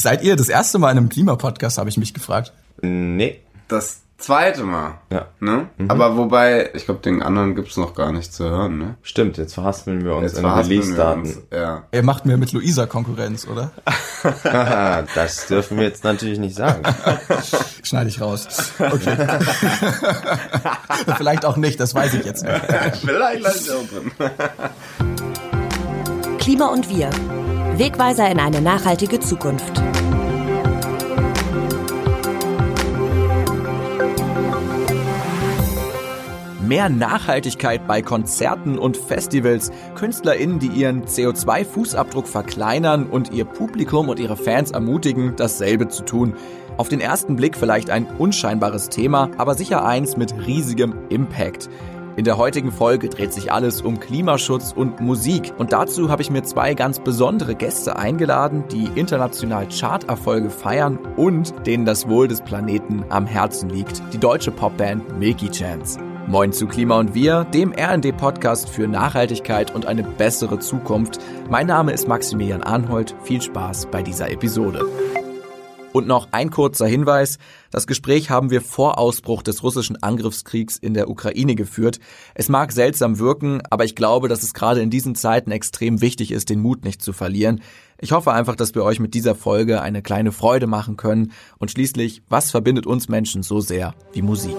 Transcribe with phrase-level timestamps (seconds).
[0.00, 2.54] Seid ihr das erste Mal in einem Klimapodcast, habe ich mich gefragt.
[2.80, 3.40] Nee.
[3.68, 4.94] Das zweite Mal.
[5.12, 5.26] Ja.
[5.40, 5.68] Ne?
[5.88, 8.94] Aber wobei, ich glaube, den anderen gibt's noch gar nicht zu hören, ne?
[9.02, 11.36] Stimmt, jetzt verhaspeln wir uns Jetzt in Release-Daten.
[11.52, 11.82] Ja.
[11.92, 13.72] Ihr macht mir mit Luisa Konkurrenz, oder?
[15.14, 16.82] Das dürfen wir jetzt natürlich nicht sagen.
[17.82, 18.72] Schneide ich raus.
[18.78, 19.16] Okay.
[21.16, 22.60] Vielleicht auch nicht, das weiß ich jetzt nicht.
[23.02, 24.10] Vielleicht lasse ich auch drin.
[26.38, 27.10] Klima und wir.
[27.76, 29.82] Wegweiser in eine nachhaltige Zukunft.
[36.60, 44.20] Mehr Nachhaltigkeit bei Konzerten und Festivals, KünstlerInnen, die ihren CO2-Fußabdruck verkleinern und ihr Publikum und
[44.20, 46.34] ihre Fans ermutigen, dasselbe zu tun.
[46.76, 51.68] Auf den ersten Blick vielleicht ein unscheinbares Thema, aber sicher eins mit riesigem Impact.
[52.20, 55.54] In der heutigen Folge dreht sich alles um Klimaschutz und Musik.
[55.56, 61.54] Und dazu habe ich mir zwei ganz besondere Gäste eingeladen, die international Charterfolge feiern und
[61.66, 64.02] denen das Wohl des Planeten am Herzen liegt.
[64.12, 65.98] Die deutsche Popband Milky Chance.
[66.26, 71.20] Moin zu Klima und Wir, dem RD-Podcast für Nachhaltigkeit und eine bessere Zukunft.
[71.48, 73.14] Mein Name ist Maximilian Arnhold.
[73.22, 74.84] Viel Spaß bei dieser Episode.
[75.92, 77.38] Und noch ein kurzer Hinweis.
[77.70, 81.98] Das Gespräch haben wir vor Ausbruch des russischen Angriffskriegs in der Ukraine geführt.
[82.34, 86.30] Es mag seltsam wirken, aber ich glaube, dass es gerade in diesen Zeiten extrem wichtig
[86.30, 87.60] ist, den Mut nicht zu verlieren.
[87.98, 91.32] Ich hoffe einfach, dass wir euch mit dieser Folge eine kleine Freude machen können.
[91.58, 94.56] Und schließlich, was verbindet uns Menschen so sehr wie Musik?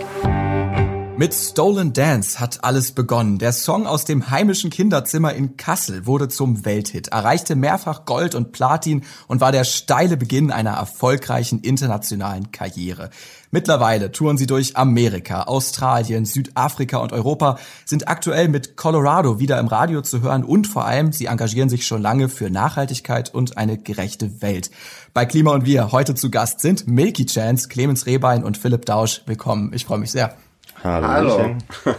[1.22, 3.38] Mit Stolen Dance hat alles begonnen.
[3.38, 8.54] Der Song aus dem heimischen Kinderzimmer in Kassel wurde zum Welthit, erreichte mehrfach Gold und
[8.54, 13.12] Platin und war der steile Beginn einer erfolgreichen internationalen Karriere.
[13.52, 19.68] Mittlerweile touren sie durch Amerika, Australien, Südafrika und Europa, sind aktuell mit Colorado wieder im
[19.68, 23.78] Radio zu hören und vor allem, sie engagieren sich schon lange für Nachhaltigkeit und eine
[23.78, 24.72] gerechte Welt.
[25.14, 29.22] Bei Klima und Wir heute zu Gast sind Milky Chance, Clemens Rehbein und Philipp Dausch.
[29.28, 30.36] Willkommen, ich freue mich sehr.
[30.84, 31.56] Hallo.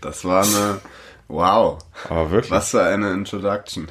[0.00, 0.80] Das war eine.
[1.28, 1.78] Wow.
[2.08, 3.88] Aber wirklich, Was für eine Introduction.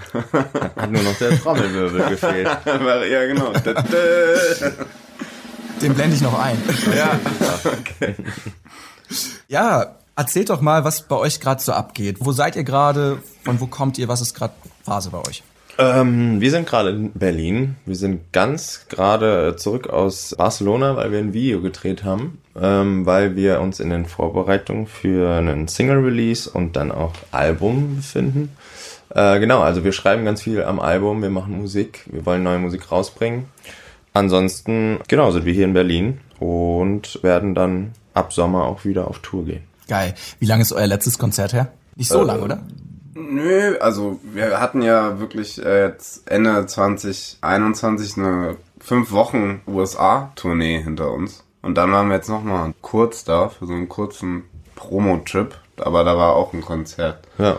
[0.76, 2.48] hat nur noch der Trommelwirbel gefehlt.
[2.66, 3.52] ja, genau.
[5.82, 6.58] Den blende ich noch ein.
[6.96, 7.20] ja,
[7.66, 8.16] okay.
[9.50, 12.16] Ja, erzählt doch mal, was bei euch gerade so abgeht.
[12.22, 13.22] Wo seid ihr gerade?
[13.44, 14.08] Von wo kommt ihr?
[14.08, 14.54] Was ist gerade
[14.86, 15.44] Phase bei euch?
[15.78, 17.76] Ähm, wir sind gerade in Berlin.
[17.86, 23.36] Wir sind ganz gerade zurück aus Barcelona, weil wir ein Video gedreht haben, ähm, weil
[23.36, 28.56] wir uns in den Vorbereitungen für einen Single-Release und dann auch Album befinden.
[29.10, 32.60] Äh, genau, also wir schreiben ganz viel am Album, wir machen Musik, wir wollen neue
[32.60, 33.46] Musik rausbringen.
[34.14, 39.20] Ansonsten, genau, sind wir hier in Berlin und werden dann ab Sommer auch wieder auf
[39.20, 39.64] Tour gehen.
[39.90, 40.16] Geil.
[40.40, 41.68] Wie lange ist euer letztes Konzert her?
[41.98, 42.60] Nicht so Äh, lang, oder?
[43.18, 51.12] Nö, also wir hatten ja wirklich äh, jetzt Ende 2021 eine fünf Wochen USA-Tournee hinter
[51.12, 51.44] uns.
[51.62, 54.44] Und dann waren wir jetzt nochmal kurz da für so einen kurzen
[54.76, 55.56] Promo-Trip.
[55.78, 57.26] Aber da war auch ein Konzert.
[57.38, 57.58] Ja,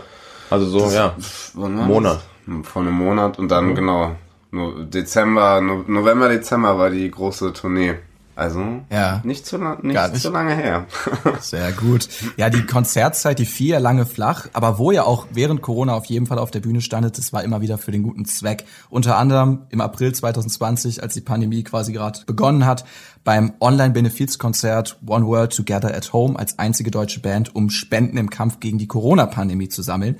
[0.51, 1.15] also so, ja,
[1.55, 2.19] Wann war Monat.
[2.45, 2.67] das?
[2.67, 4.15] Vor einem Monat und dann genau.
[4.51, 7.95] No Dezember, no November, Dezember war die große Tournee.
[8.37, 9.21] Also Ja.
[9.23, 10.15] nicht zu, nicht nicht.
[10.21, 10.85] zu lange her.
[11.41, 12.07] Sehr gut.
[12.37, 16.27] Ja, die Konzertzeit, die vier lange flach, aber wo ihr auch während Corona auf jeden
[16.27, 18.65] Fall auf der Bühne standet, das war immer wieder für den guten Zweck.
[18.91, 22.85] Unter anderem im April 2020, als die Pandemie quasi gerade begonnen hat,
[23.23, 28.59] beim Online-Benefizkonzert One World Together at Home als einzige deutsche Band, um Spenden im Kampf
[28.59, 30.17] gegen die Corona-Pandemie zu sammeln.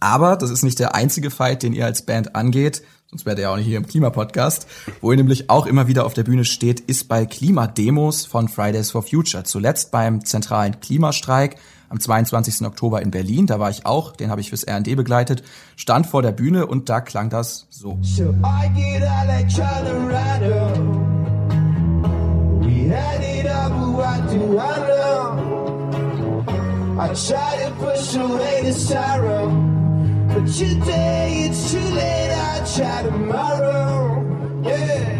[0.00, 2.82] Aber das ist nicht der einzige Fight, den ihr als Band angeht.
[3.10, 4.66] Sonst wärt ihr ja auch nicht hier im Klimapodcast.
[5.00, 8.90] Wo ihr nämlich auch immer wieder auf der Bühne steht, ist bei Klimademos von Fridays
[8.90, 9.44] for Future.
[9.44, 11.56] Zuletzt beim zentralen Klimastreik
[11.88, 12.66] am 22.
[12.66, 13.46] Oktober in Berlin.
[13.46, 15.42] Da war ich auch, den habe ich fürs RND begleitet,
[15.76, 17.98] stand vor der Bühne und da klang das so.
[18.02, 18.34] So?
[27.00, 29.67] I try to push away the sorrow.
[30.38, 34.22] But today it's too late, I'll try tomorrow.
[34.62, 35.18] Yeah.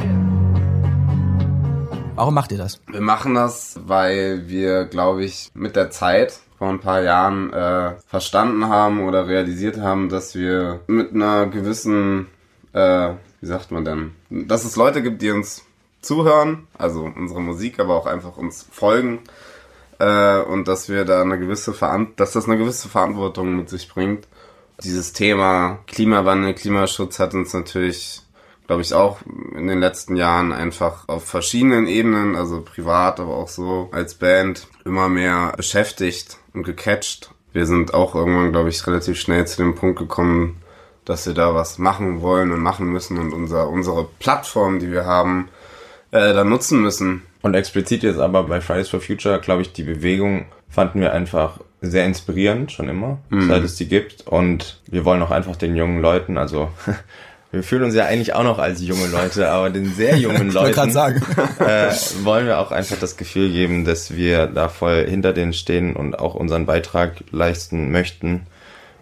[2.14, 2.80] Warum macht ihr das?
[2.86, 7.96] Wir machen das, weil wir, glaube ich, mit der Zeit vor ein paar Jahren äh,
[8.06, 12.28] verstanden haben oder realisiert haben, dass wir mit einer gewissen,
[12.72, 15.64] äh, wie sagt man denn, dass es Leute gibt, die uns
[16.00, 19.18] zuhören, also unsere Musik, aber auch einfach uns folgen
[19.98, 23.88] äh, und dass wir da eine gewisse Veran dass das eine gewisse Verantwortung mit sich
[23.88, 24.28] bringt.
[24.84, 28.22] Dieses Thema Klimawandel, Klimaschutz hat uns natürlich,
[28.68, 29.18] glaube ich, auch
[29.56, 34.68] in den letzten Jahren einfach auf verschiedenen Ebenen, also privat, aber auch so als Band,
[34.84, 37.30] immer mehr beschäftigt und gecatcht.
[37.52, 40.62] Wir sind auch irgendwann, glaube ich, relativ schnell zu dem Punkt gekommen,
[41.04, 45.06] dass wir da was machen wollen und machen müssen und unser, unsere Plattform, die wir
[45.06, 45.48] haben,
[46.12, 47.22] äh, da nutzen müssen.
[47.42, 51.58] Und explizit jetzt aber bei Fridays for Future, glaube ich, die Bewegung fanden wir einfach
[51.80, 54.26] sehr inspirierend, schon immer, seit es die gibt.
[54.26, 56.70] Und wir wollen auch einfach den jungen Leuten, also
[57.50, 60.90] wir fühlen uns ja eigentlich auch noch als junge Leute, aber den sehr jungen Leuten
[60.90, 61.22] sagen.
[61.60, 61.92] äh,
[62.22, 66.18] wollen wir auch einfach das Gefühl geben, dass wir da voll hinter denen stehen und
[66.18, 68.46] auch unseren Beitrag leisten möchten,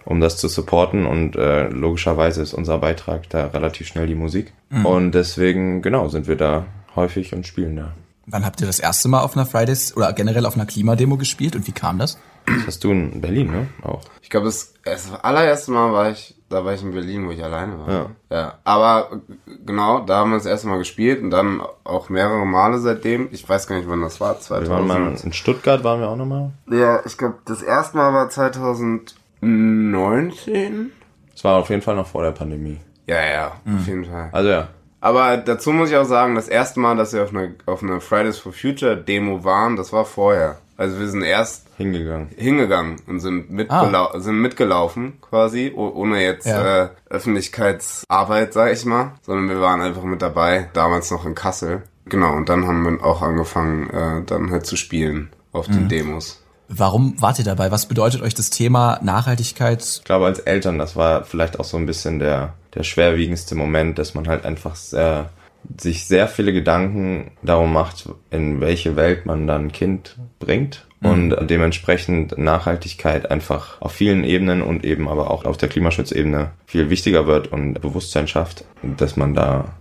[0.04, 1.06] um das zu supporten.
[1.06, 4.52] Und äh, logischerweise ist unser Beitrag da relativ schnell die Musik.
[4.84, 7.92] Und deswegen, genau, sind wir da häufig und spielen da.
[8.26, 11.54] Wann habt ihr das erste Mal auf einer Fridays oder generell auf einer Klimademo gespielt
[11.54, 12.18] und wie kam das?
[12.46, 13.66] Das hast du in Berlin, ne?
[13.82, 14.02] Auch.
[14.22, 17.42] Ich glaube, das, das allererste Mal war ich, da war ich in Berlin, wo ich
[17.42, 17.92] alleine war.
[17.92, 18.06] Ja.
[18.30, 18.54] ja.
[18.64, 19.20] Aber
[19.64, 23.28] genau, da haben wir das erste Mal gespielt und dann auch mehrere Male seitdem.
[23.32, 24.36] Ich weiß gar nicht, wann das war.
[24.48, 25.24] Wir waren mal 2000.
[25.24, 26.52] in Stuttgart, waren wir auch nochmal.
[26.70, 30.92] Ja, ich glaube, das erste Mal war 2019.
[31.34, 32.78] Es war auf jeden Fall noch vor der Pandemie.
[33.06, 34.30] Ja, ja, auf jeden Fall.
[34.32, 34.68] Also ja,
[35.00, 38.00] Aber dazu muss ich auch sagen, das erste Mal, dass wir auf einer auf einer
[38.00, 40.58] Fridays for Future Demo waren, das war vorher.
[40.78, 42.28] Also wir sind erst hingegangen.
[42.36, 46.84] hingegangen und sind, mitgelau sind mitgelaufen quasi, oh- ohne jetzt Ja.
[46.84, 51.82] äh, Öffentlichkeitsarbeit, sag ich mal, sondern wir waren einfach mit dabei, damals noch in Kassel.
[52.06, 56.42] Genau, und dann haben wir auch angefangen, äh, dann halt zu spielen auf den Demos.
[56.68, 57.70] Warum wart ihr dabei?
[57.70, 59.82] Was bedeutet euch das Thema Nachhaltigkeit?
[59.82, 63.98] Ich glaube, als Eltern, das war vielleicht auch so ein bisschen der, der schwerwiegendste Moment,
[63.98, 65.30] dass man halt einfach sehr,
[65.78, 70.86] sich sehr viele Gedanken darum macht, in welche Welt man dann ein Kind bringt.
[71.02, 76.90] Und dementsprechend Nachhaltigkeit einfach auf vielen Ebenen und eben aber auch auf der Klimaschutzebene viel
[76.90, 79.76] wichtiger wird und Bewusstsein schafft, dass man da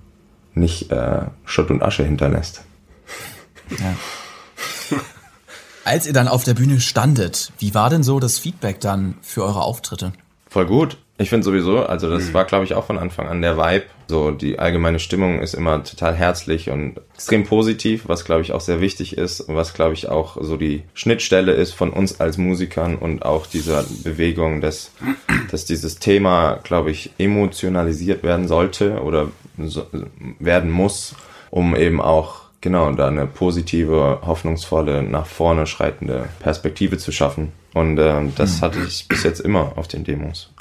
[0.53, 2.63] nicht äh, Schutt und Asche hinterlässt.
[5.83, 9.43] Als ihr dann auf der Bühne standet, wie war denn so das Feedback dann für
[9.43, 10.13] eure Auftritte?
[10.49, 10.97] Voll gut.
[11.17, 13.85] Ich finde sowieso, also das war, glaube ich, auch von Anfang an der Vibe.
[14.07, 18.61] So, die allgemeine Stimmung ist immer total herzlich und extrem positiv, was, glaube ich, auch
[18.61, 22.37] sehr wichtig ist und was, glaube ich, auch so die Schnittstelle ist von uns als
[22.37, 24.91] Musikern und auch dieser Bewegung, dass,
[25.49, 29.87] dass dieses Thema, glaube ich, emotionalisiert werden sollte oder so,
[30.39, 31.15] werden muss,
[31.49, 37.51] um eben auch genau da eine positive, hoffnungsvolle, nach vorne schreitende Perspektive zu schaffen.
[37.73, 40.51] Und ähm, das hatte ich bis jetzt immer auf den Demos.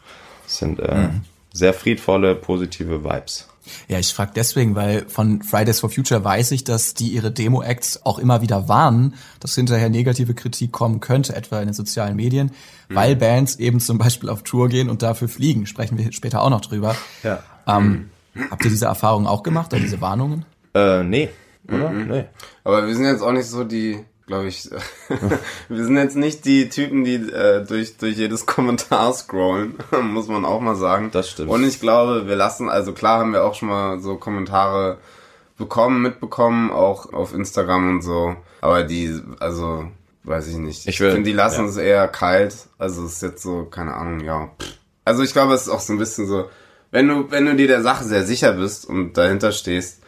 [0.46, 1.08] Es sind äh,
[1.54, 3.48] sehr friedvolle, positive Vibes.
[3.88, 8.04] Ja, ich frage deswegen, weil von Fridays for Future weiß ich, dass die ihre Demo-Acts
[8.04, 12.50] auch immer wieder warnen, dass hinterher negative Kritik kommen könnte, etwa in den sozialen Medien,
[12.90, 15.66] weil Bands eben zum Beispiel auf Tour gehen und dafür fliegen.
[15.66, 16.94] Sprechen wir später auch noch drüber.
[17.22, 17.42] Ja.
[17.66, 18.10] Ähm,
[18.50, 20.44] habt ihr diese Erfahrung auch gemacht, oder diese Warnungen?
[20.74, 21.30] Äh, nee,
[21.66, 21.90] oder?
[21.90, 22.24] Nee.
[22.64, 24.70] Aber wir sind jetzt auch nicht so die, glaube ich,
[25.68, 30.44] wir sind jetzt nicht die Typen, die äh, durch, durch jedes Kommentar scrollen, muss man
[30.44, 31.10] auch mal sagen.
[31.12, 31.50] Das stimmt.
[31.50, 34.98] Und ich glaube, wir lassen, also klar haben wir auch schon mal so Kommentare
[35.58, 38.36] bekommen, mitbekommen, auch auf Instagram und so.
[38.60, 39.86] Aber die, also,
[40.24, 40.88] weiß ich nicht.
[40.88, 41.70] Ich will- finde, die lassen ja.
[41.70, 42.54] es eher kalt.
[42.78, 44.50] Also es ist jetzt so, keine Ahnung, ja.
[45.04, 46.48] Also ich glaube, es ist auch so ein bisschen so,
[46.90, 50.00] wenn du, wenn du dir der Sache sehr sicher bist und dahinter stehst,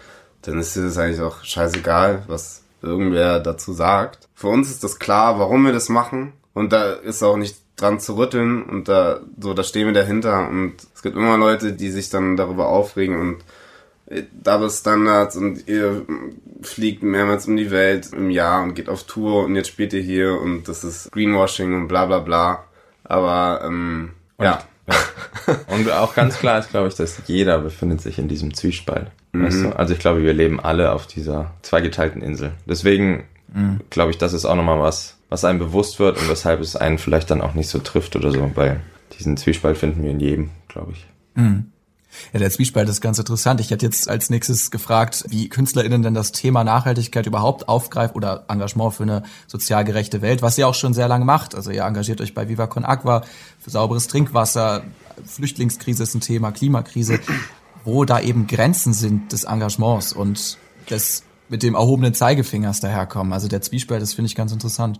[0.42, 4.28] dann ist dir das eigentlich auch scheißegal, was irgendwer dazu sagt.
[4.34, 6.32] Für uns ist das klar, warum wir das machen.
[6.54, 10.48] Und da ist auch nicht dran zu rütteln und da, so, da stehen wir dahinter
[10.48, 13.44] und es gibt immer Leute, die sich dann darüber aufregen und
[14.06, 16.06] äh, Double Standards und ihr
[16.62, 20.00] fliegt mehrmals um die Welt im Jahr und geht auf Tour und jetzt spielt ihr
[20.00, 22.64] hier und das ist Greenwashing und bla bla bla.
[23.04, 24.62] Aber ähm, ja.
[25.68, 29.10] Und auch ganz klar ist, glaube ich, dass jeder befindet sich in diesem Zwiespalt.
[29.32, 29.76] Weißt du?
[29.76, 32.52] Also ich glaube, wir leben alle auf dieser zweigeteilten Insel.
[32.66, 33.24] Deswegen
[33.90, 36.98] glaube ich, das ist auch nochmal was, was einem bewusst wird und weshalb es einen
[36.98, 38.80] vielleicht dann auch nicht so trifft oder so, weil
[39.18, 41.06] diesen Zwiespalt finden wir in jedem, glaube ich.
[42.32, 43.60] Ja, der Zwiespalt ist ganz interessant.
[43.60, 48.44] Ich hätte jetzt als nächstes gefragt, wie KünstlerInnen denn das Thema Nachhaltigkeit überhaupt aufgreifen oder
[48.48, 51.54] Engagement für eine sozial gerechte Welt, was ihr auch schon sehr lange macht.
[51.54, 53.22] Also ihr engagiert euch bei Viva Con Aqua
[53.58, 54.84] für sauberes Trinkwasser,
[55.24, 57.20] Flüchtlingskrise ist ein Thema, Klimakrise,
[57.84, 60.58] wo da eben Grenzen sind des Engagements und
[60.90, 63.32] des mit dem erhobenen Zeigefingers daherkommen.
[63.32, 64.98] Also der Zwiespalt, das finde ich ganz interessant.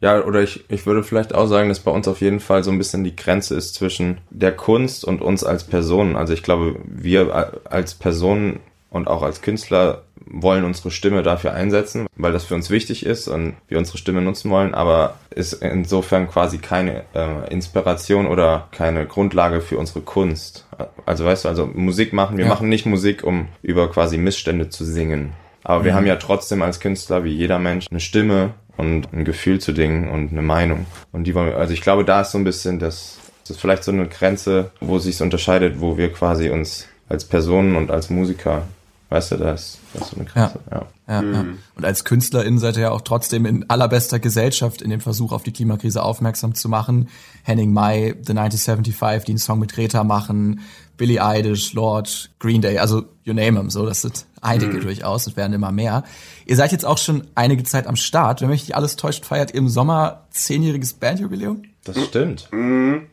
[0.00, 2.70] Ja, oder ich, ich würde vielleicht auch sagen, dass bei uns auf jeden Fall so
[2.70, 6.16] ein bisschen die Grenze ist zwischen der Kunst und uns als Personen.
[6.16, 8.60] Also ich glaube, wir als Personen
[8.90, 13.28] und auch als Künstler wollen unsere Stimme dafür einsetzen, weil das für uns wichtig ist
[13.28, 19.06] und wir unsere Stimme nutzen wollen, aber ist insofern quasi keine äh, Inspiration oder keine
[19.06, 20.66] Grundlage für unsere Kunst.
[21.06, 22.50] Also weißt du, also Musik machen, wir Ja.
[22.50, 25.32] machen nicht Musik, um über quasi Missstände zu singen.
[25.62, 29.60] Aber wir haben ja trotzdem als Künstler, wie jeder Mensch, eine Stimme und ein Gefühl
[29.60, 30.86] zu Dingen und eine Meinung.
[31.12, 33.60] Und die wollen wir, also ich glaube, da ist so ein bisschen das, Das ist
[33.60, 38.10] vielleicht so eine Grenze, wo sich unterscheidet, wo wir quasi uns als Personen und als
[38.10, 38.62] Musiker,
[39.10, 40.58] weißt du, das, das ist so eine Grenze.
[40.70, 40.76] Ja.
[40.78, 40.86] ja.
[41.06, 41.34] Ja, mhm.
[41.34, 41.44] ja.
[41.76, 45.42] Und als KünstlerInnen seid ihr ja auch trotzdem in allerbester Gesellschaft in dem Versuch, auf
[45.42, 47.08] die Klimakrise aufmerksam zu machen.
[47.42, 50.60] Henning Mai, The 1975, die einen Song mit Greta machen,
[50.96, 54.82] Billy Eilish, Lord, Green Day, also you name them, so, das sind einige mhm.
[54.82, 56.04] durchaus und werden immer mehr.
[56.46, 58.40] Ihr seid jetzt auch schon einige Zeit am Start.
[58.40, 61.62] Wenn mich nicht alles täuscht, feiert ihr im Sommer zehnjähriges Bandjubiläum?
[61.84, 62.48] Das stimmt.
[62.50, 63.08] Mhm.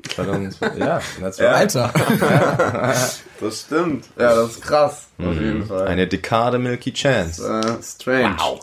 [0.78, 1.94] Ja, das war Alter.
[2.22, 2.94] Ja.
[3.42, 4.06] Das stimmt.
[4.18, 5.08] Ja, das ist krass.
[5.18, 5.28] Mhm.
[5.28, 5.88] Auf jeden Fall.
[5.88, 7.42] Eine Dekade Milky Chance.
[7.42, 8.38] Uh, strange.
[8.38, 8.60] Wow.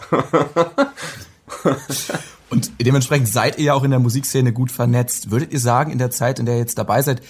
[2.51, 5.31] Und dementsprechend seid ihr ja auch in der Musikszene gut vernetzt.
[5.31, 7.21] Würdet ihr sagen, in der Zeit, in der ihr jetzt dabei seid,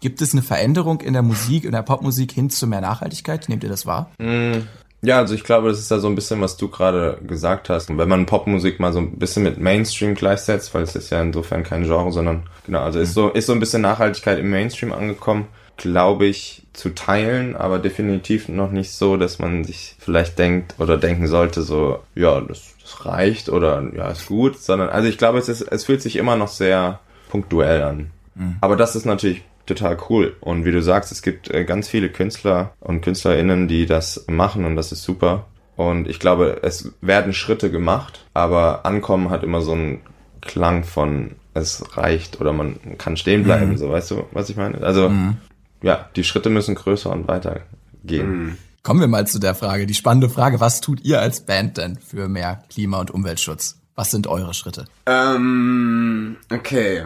[0.00, 3.48] gibt es eine Veränderung in der Musik, in der Popmusik hin zu mehr Nachhaltigkeit?
[3.48, 4.10] Nehmt ihr das wahr?
[4.18, 4.66] Mhm.
[5.02, 7.88] Ja, also ich glaube, das ist ja so ein bisschen, was du gerade gesagt hast.
[7.96, 11.62] wenn man Popmusik mal so ein bisschen mit Mainstream gleichsetzt, weil es ist ja insofern
[11.62, 15.46] kein Genre, sondern genau, also ist so, ist so ein bisschen Nachhaltigkeit im Mainstream angekommen,
[15.78, 20.98] glaube ich, zu teilen, aber definitiv noch nicht so, dass man sich vielleicht denkt oder
[20.98, 25.38] denken sollte, so, ja, das, das reicht oder ja, ist gut, sondern, also ich glaube,
[25.38, 28.10] es ist, es fühlt sich immer noch sehr punktuell an.
[28.34, 28.56] Mhm.
[28.60, 30.36] Aber das ist natürlich total cool.
[30.40, 34.64] Und wie du sagst, es gibt äh, ganz viele Künstler und KünstlerInnen, die das machen
[34.64, 35.46] und das ist super.
[35.76, 40.02] Und ich glaube, es werden Schritte gemacht, aber Ankommen hat immer so einen
[40.42, 43.76] Klang von es reicht oder man kann stehen bleiben, mhm.
[43.76, 44.82] so weißt du, was ich meine?
[44.82, 45.38] Also mhm.
[45.82, 47.60] ja, die Schritte müssen größer und weiter
[48.04, 48.30] gehen.
[48.30, 48.58] Mhm.
[48.82, 51.96] Kommen wir mal zu der Frage, die spannende Frage, was tut ihr als Band denn
[51.96, 53.79] für mehr Klima- und Umweltschutz?
[53.96, 54.86] Was sind eure Schritte?
[55.04, 57.04] Ähm, okay.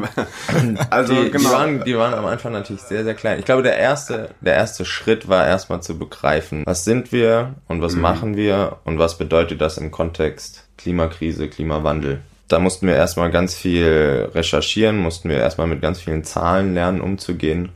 [0.90, 1.48] also die, genau.
[1.48, 3.38] Die waren, die waren am Anfang natürlich sehr, sehr klein.
[3.38, 7.82] Ich glaube, der erste, der erste Schritt war erstmal zu begreifen, was sind wir und
[7.82, 8.02] was mhm.
[8.02, 12.20] machen wir und was bedeutet das im Kontext Klimakrise, Klimawandel.
[12.48, 17.00] Da mussten wir erstmal ganz viel recherchieren, mussten wir erstmal mit ganz vielen Zahlen lernen,
[17.00, 17.70] umzugehen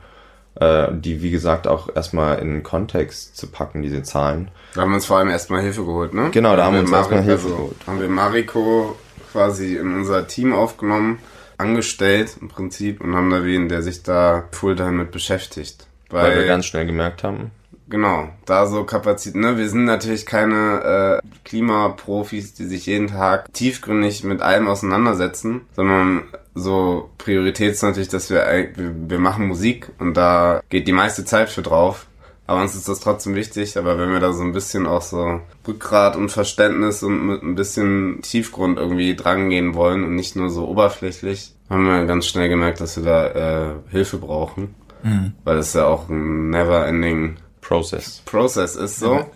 [0.60, 4.50] äh, die wie gesagt auch erstmal in Kontext zu packen, diese Zahlen.
[4.74, 6.30] Da haben wir uns vor allem erstmal Hilfe geholt, ne?
[6.30, 7.76] Genau, da haben, wir uns erstmal Hilfe also, geholt.
[7.86, 8.96] Haben wir Mariko
[9.32, 11.18] quasi in unser Team aufgenommen,
[11.58, 15.86] angestellt im Prinzip und haben da wen, der sich da Fulltime mit beschäftigt.
[16.10, 17.50] Weil, weil wir ganz schnell gemerkt haben.
[17.90, 19.57] Genau, da so Kapazität, ne?
[19.57, 26.25] Wir sind natürlich keine äh, Klimaprofis, die sich jeden Tag tiefgründig mit allem auseinandersetzen, sondern
[26.54, 31.25] so Priorität ist natürlich, dass wir, wir, wir machen Musik und da geht die meiste
[31.25, 32.07] Zeit für drauf.
[32.47, 35.40] Aber uns ist das trotzdem wichtig, aber wenn wir da so ein bisschen auch so
[35.66, 40.66] Rückgrat und Verständnis und mit ein bisschen Tiefgrund irgendwie drangehen wollen und nicht nur so
[40.66, 44.75] oberflächlich, haben wir ganz schnell gemerkt, dass wir da äh, Hilfe brauchen.
[45.02, 45.35] Mhm.
[45.45, 47.37] Weil es ja auch ein never-ending
[47.68, 48.22] Process.
[48.25, 49.26] Process ist so.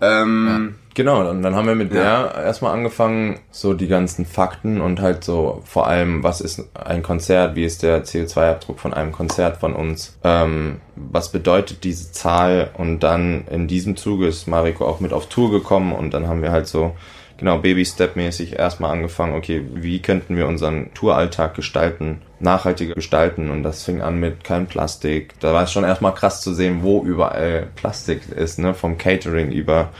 [0.00, 0.88] Ähm, ja.
[0.94, 2.24] Genau, und dann haben wir mit ja.
[2.24, 7.04] der erstmal angefangen, so die ganzen Fakten und halt so vor allem, was ist ein
[7.04, 12.70] Konzert, wie ist der CO2-Abdruck von einem Konzert von uns, ähm, was bedeutet diese Zahl
[12.76, 16.42] und dann in diesem Zuge ist Mariko auch mit auf Tour gekommen und dann haben
[16.42, 16.96] wir halt so
[17.38, 23.84] genau Baby-Step-mäßig erstmal angefangen, okay, wie könnten wir unseren Touralltag gestalten, nachhaltiger gestalten und das
[23.84, 25.34] fing an mit kein Plastik.
[25.40, 29.50] Da war es schon erstmal krass zu sehen, wo überall Plastik ist, ne, vom Catering
[29.50, 29.90] über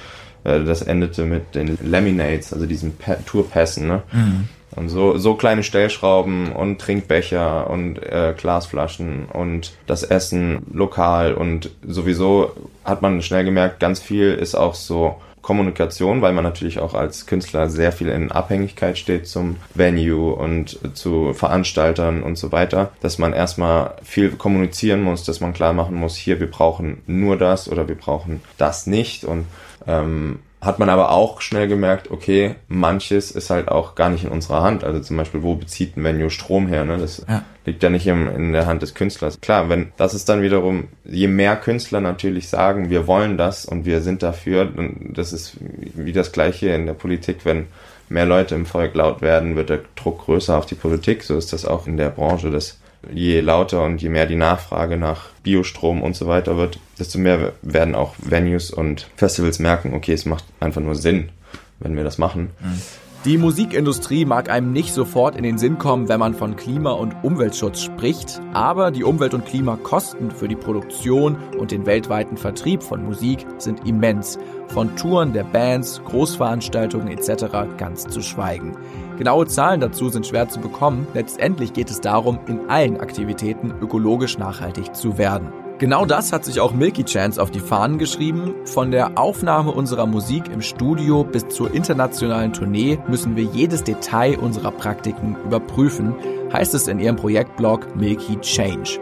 [0.45, 4.03] äh, das endete mit den Laminates, also diesen pa Tourpässen, ne?
[4.13, 4.49] Mhm.
[4.77, 11.71] Und so, so kleine Stellschrauben und Trinkbecher und äh, Glasflaschen und das Essen lokal und
[11.83, 12.53] sowieso
[12.85, 17.27] hat man schnell gemerkt, ganz viel ist auch so Kommunikation, weil man natürlich auch als
[17.27, 23.19] Künstler sehr viel in Abhängigkeit steht zum Venue und zu Veranstaltern und so weiter, dass
[23.19, 27.71] man erstmal viel kommunizieren muss, dass man klar machen muss, hier, wir brauchen nur das
[27.71, 29.25] oder wir brauchen das nicht.
[29.25, 29.47] Und
[29.87, 34.31] ähm, hat man aber auch schnell gemerkt, okay, manches ist halt auch gar nicht in
[34.31, 34.83] unserer Hand.
[34.83, 36.85] Also zum Beispiel, wo bezieht ein Venue Strom her?
[36.85, 36.99] Ne?
[36.99, 37.45] Das ja.
[37.65, 39.41] liegt ja nicht im, in der Hand des Künstlers.
[39.41, 43.87] Klar, wenn das ist dann wiederum, je mehr Künstler natürlich sagen, wir wollen das und
[43.87, 47.67] wir sind dafür, und das ist wie das gleiche in der Politik, wenn
[48.09, 51.23] mehr Leute im Volk laut werden, wird der Druck größer auf die Politik.
[51.23, 52.51] So ist das auch in der Branche.
[52.51, 52.78] Das
[53.13, 57.53] je lauter und je mehr die Nachfrage nach Biostrom und so weiter wird, desto mehr
[57.63, 61.31] werden auch Venues und Festivals merken, okay, es macht einfach nur Sinn,
[61.79, 62.51] wenn wir das machen.
[62.61, 62.83] Mhm.
[63.29, 67.15] Die Musikindustrie mag einem nicht sofort in den Sinn kommen, wenn man von Klima- und
[67.23, 73.05] Umweltschutz spricht, aber die Umwelt- und Klimakosten für die Produktion und den weltweiten Vertrieb von
[73.05, 74.39] Musik sind immens.
[74.69, 77.45] Von Touren der Bands, Großveranstaltungen etc.
[77.77, 78.79] ganz zu schweigen.
[79.19, 81.07] Genaue Zahlen dazu sind schwer zu bekommen.
[81.13, 85.53] Letztendlich geht es darum, in allen Aktivitäten ökologisch nachhaltig zu werden.
[85.79, 88.53] Genau das hat sich auch Milky Chance auf die Fahnen geschrieben.
[88.65, 94.41] Von der Aufnahme unserer Musik im Studio bis zur internationalen Tournee müssen wir jedes Detail
[94.41, 96.17] unserer Praktiken überprüfen,
[96.53, 98.99] heißt es in ihrem Projektblog Milky Change.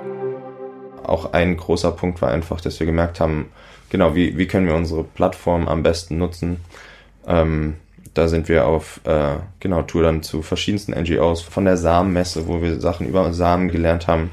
[1.02, 3.46] Auch ein großer Punkt war einfach, dass wir gemerkt haben,
[3.88, 6.60] genau, wie, wie können wir unsere Plattform am besten nutzen.
[7.26, 7.76] Ähm,
[8.12, 12.60] da sind wir auf äh, genau Tour dann zu verschiedensten NGOs, von der Samenmesse, wo
[12.60, 14.30] wir Sachen über Samen gelernt haben,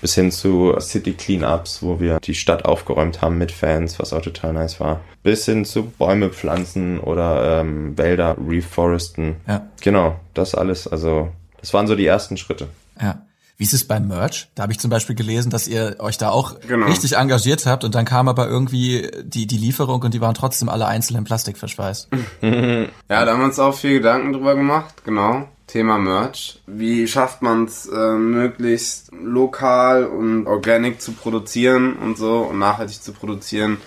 [0.00, 4.22] bis hin zu City Cleanups, wo wir die Stadt aufgeräumt haben mit Fans, was auch
[4.22, 5.00] total nice war.
[5.22, 9.36] Bis hin zu Bäume pflanzen oder ähm, Wälder reforesten.
[9.46, 9.66] Ja.
[9.82, 10.86] Genau, das alles.
[10.88, 11.28] Also
[11.60, 12.68] das waren so die ersten Schritte.
[13.00, 13.22] Ja.
[13.58, 14.48] Wie ist es beim Merch?
[14.54, 16.86] Da habe ich zum Beispiel gelesen, dass ihr euch da auch Genau.
[16.86, 20.70] richtig engagiert habt und dann kam aber irgendwie die, die Lieferung und die waren trotzdem
[20.70, 22.08] alle einzeln in Plastik verschweißt.
[22.42, 25.46] Ja, da haben wir uns auch viel Gedanken drüber gemacht, genau.
[25.70, 26.60] Thema Merch.
[26.66, 33.00] Wie schafft man es, äh, möglichst lokal und organic zu produzieren und so und nachhaltig
[33.00, 33.78] zu produzieren?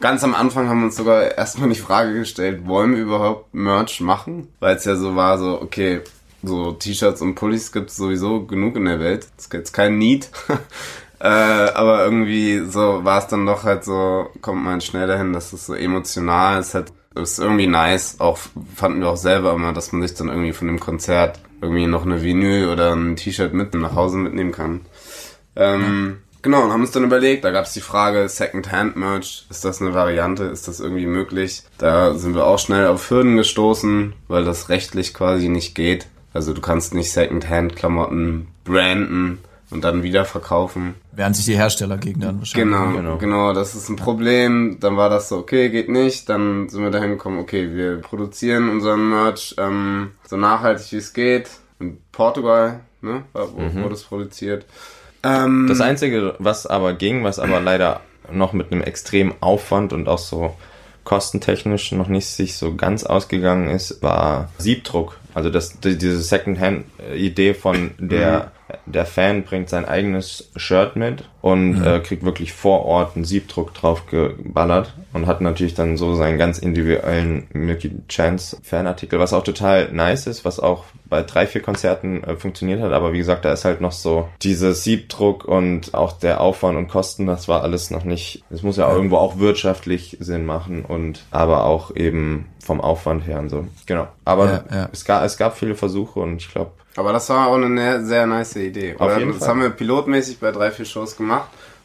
[0.00, 4.00] Ganz am Anfang haben wir uns sogar erstmal die Frage gestellt, wollen wir überhaupt Merch
[4.00, 4.48] machen?
[4.58, 6.00] Weil es ja so war, so, okay,
[6.42, 9.26] so T-Shirts und Pullis gibt es sowieso genug in der Welt.
[9.36, 10.30] Es gibt kein Need.
[11.20, 15.52] äh, aber irgendwie so war es dann doch halt so, kommt man schnell dahin, dass
[15.52, 18.20] es so emotional ist, halt ist irgendwie nice.
[18.20, 18.38] Auch
[18.74, 22.04] fanden wir auch selber immer, dass man sich dann irgendwie von dem Konzert irgendwie noch
[22.04, 24.82] eine Vinyl oder ein T-Shirt mit nach Hause mitnehmen kann.
[25.56, 29.82] Ähm, Genau, und haben uns dann überlegt, da gab es die Frage, Second-Hand-Merch, ist das
[29.82, 31.64] eine Variante, ist das irgendwie möglich?
[31.78, 36.06] Da sind wir auch schnell auf Hürden gestoßen, weil das rechtlich quasi nicht geht.
[36.32, 40.94] Also du kannst nicht Second-Hand-Klamotten branden und dann wieder verkaufen.
[41.12, 42.72] Während sich die Hersteller gegen dann wahrscheinlich.
[42.78, 43.18] Genau, Genau.
[43.18, 44.78] genau, das ist ein Problem.
[44.80, 46.28] Dann war das so, okay, geht nicht.
[46.28, 51.12] Dann sind wir dahin gekommen, okay, wir produzieren unseren Merch ähm, so nachhaltig wie es
[51.12, 51.50] geht.
[51.80, 54.66] In Portugal, ne, wo wurde es produziert.
[55.22, 58.00] Ähm, Das Einzige, was aber ging, was aber leider
[58.32, 60.54] noch mit einem extremen Aufwand und auch so
[61.04, 65.16] kostentechnisch noch nicht sich so ganz ausgegangen ist, war Siebdruck.
[65.34, 68.52] Also das, die- diese Secondhand-Idee von der,
[68.86, 73.72] der Fan bringt sein eigenes Shirt mit und äh, kriegt wirklich vor Ort einen Siebdruck
[73.74, 79.44] drauf geballert und hat natürlich dann so seinen ganz individuellen Milky Chance Fanartikel, was auch
[79.44, 83.44] total nice ist, was auch bei drei, vier Konzerten äh, funktioniert hat, aber wie gesagt,
[83.44, 87.62] da ist halt noch so dieses Siebdruck und auch der Aufwand und Kosten, das war
[87.62, 91.94] alles noch nicht, es muss ja auch irgendwo auch wirtschaftlich Sinn machen und aber auch
[91.96, 93.66] eben vom Aufwand her und so.
[93.86, 94.08] Genau.
[94.26, 94.88] Aber Ja, ja.
[94.92, 98.04] es gab es gab viele Versuche und ich glaube, Aber das war auch eine ne-
[98.04, 98.94] sehr nice Idee.
[98.98, 99.18] Auf Oder?
[99.20, 99.48] jeden das Fall.
[99.48, 101.27] haben wir pilotmäßig bei drei, vier Shows gemacht.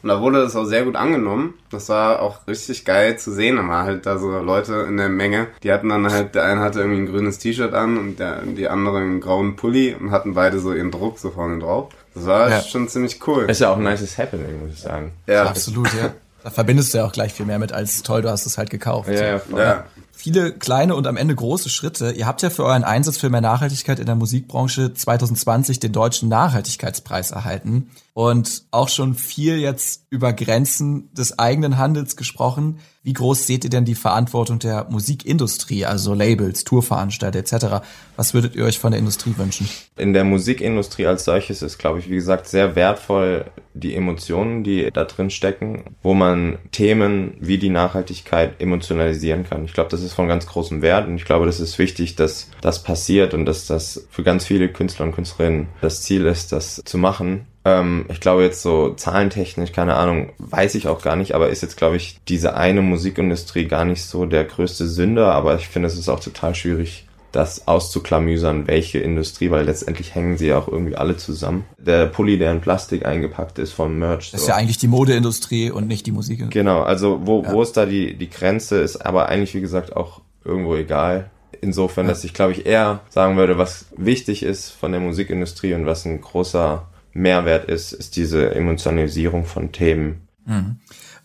[0.02, 1.54] Und da wurde das auch sehr gut angenommen.
[1.70, 3.56] Das war auch richtig geil zu sehen.
[3.56, 5.46] Da waren halt da so Leute in der Menge.
[5.62, 8.68] Die hatten dann halt, der eine hatte irgendwie ein grünes T-Shirt an und der, die
[8.68, 11.88] andere einen grauen Pulli und hatten beide so ihren Druck so vorne drauf.
[12.14, 12.60] Das war Ja.
[12.60, 13.44] schon ziemlich cool.
[13.48, 15.12] ist ja auch ein nices Happening, muss ich sagen.
[15.26, 16.10] Ja, Absolut, ja.
[16.42, 18.68] Da verbindest du ja auch gleich viel mehr mit als toll, du hast es halt
[18.68, 19.08] gekauft.
[19.08, 19.56] Ja, So.
[19.56, 19.84] ja, ja.
[20.24, 22.12] Viele kleine und am Ende große Schritte.
[22.12, 26.30] Ihr habt ja für euren Einsatz für mehr Nachhaltigkeit in der Musikbranche 2020 den Deutschen
[26.30, 32.78] Nachhaltigkeitspreis erhalten und auch schon viel jetzt über Grenzen des eigenen Handels gesprochen.
[33.04, 37.86] Wie groß seht ihr denn die Verantwortung der Musikindustrie, also Labels, Tourveranstalter etc.?
[38.16, 39.68] Was würdet ihr euch von der Industrie wünschen?
[39.96, 44.90] in der Musikindustrie als solches ist, glaube ich, wie gesagt, sehr wertvoll die Emotionen, die
[44.92, 49.64] da drin stecken, wo man Themen wie die Nachhaltigkeit emotionalisieren kann.
[49.64, 52.50] Ich glaube, das ist von ganz großem Wert und ich glaube, das ist wichtig, dass
[52.60, 56.82] das passiert und dass das für ganz viele Künstler und Künstlerinnen das Ziel ist, das
[56.84, 57.46] zu machen.
[57.64, 61.62] Ähm, ich glaube jetzt so zahlentechnisch, keine Ahnung, weiß ich auch gar nicht, aber ist
[61.62, 65.88] jetzt, glaube ich, diese eine Musikindustrie gar nicht so der größte Sünder, aber ich finde,
[65.88, 70.68] es ist auch total schwierig, das auszuklamüsern, welche Industrie, weil letztendlich hängen sie ja auch
[70.68, 71.64] irgendwie alle zusammen.
[71.78, 74.30] Der Pulli, der in Plastik eingepackt ist vom Merch.
[74.30, 74.52] Das ist so.
[74.52, 76.60] ja eigentlich die Modeindustrie und nicht die Musikindustrie.
[76.60, 80.20] Genau, also wo, wo ist da die, die Grenze, ist aber eigentlich, wie gesagt, auch
[80.44, 81.30] irgendwo egal.
[81.60, 85.86] Insofern, dass ich, glaube ich, eher sagen würde, was wichtig ist von der Musikindustrie und
[85.86, 90.28] was ein großer Mehrwert ist, ist diese Emotionalisierung von Themen.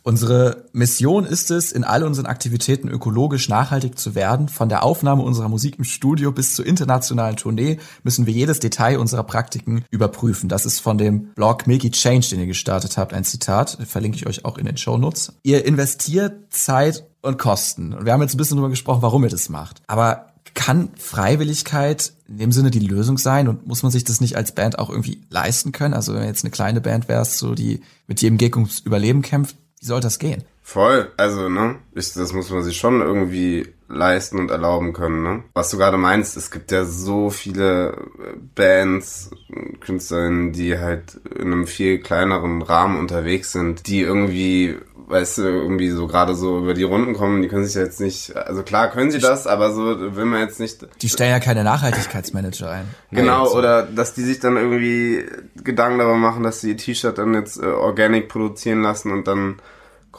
[0.02, 4.48] Unsere Mission ist es, in all unseren Aktivitäten ökologisch nachhaltig zu werden.
[4.48, 8.98] Von der Aufnahme unserer Musik im Studio bis zur internationalen Tournee müssen wir jedes Detail
[8.98, 10.48] unserer Praktiken überprüfen.
[10.48, 13.78] Das ist von dem Blog Milky Change, den ihr gestartet habt, ein Zitat.
[13.86, 15.34] Verlinke ich euch auch in den Shownotes.
[15.44, 17.94] Ihr investiert Zeit und Kosten.
[17.94, 19.82] Und wir haben jetzt ein bisschen darüber gesprochen, warum ihr das macht.
[19.88, 24.38] Aber kann Freiwilligkeit in dem Sinne die Lösung sein und muss man sich das nicht
[24.38, 25.96] als Band auch irgendwie leisten können?
[25.96, 29.56] Also wenn jetzt eine kleine Band wärst, so die mit jedem Gig ums Überleben kämpft,
[29.80, 30.44] wie soll das gehen?
[30.70, 31.78] Voll, also, ne?
[31.96, 35.44] Ich, das muss man sich schon irgendwie leisten und erlauben können, ne?
[35.56, 39.32] Was du gerade meinst, es gibt ja so viele äh, Bands,
[39.80, 44.78] Künstlerinnen, die halt in einem viel kleineren Rahmen unterwegs sind, die irgendwie
[45.08, 48.00] weißt du, irgendwie so gerade so über die Runden kommen, die können sich ja jetzt
[48.00, 50.86] nicht, also klar können sie das, aber so will man jetzt nicht.
[51.02, 52.86] Die stellen ja keine Nachhaltigkeitsmanager ein.
[53.12, 53.58] Genau, also.
[53.58, 55.26] oder dass die sich dann irgendwie
[55.64, 59.56] Gedanken darüber machen, dass sie ihr T-Shirt dann jetzt äh, organic produzieren lassen und dann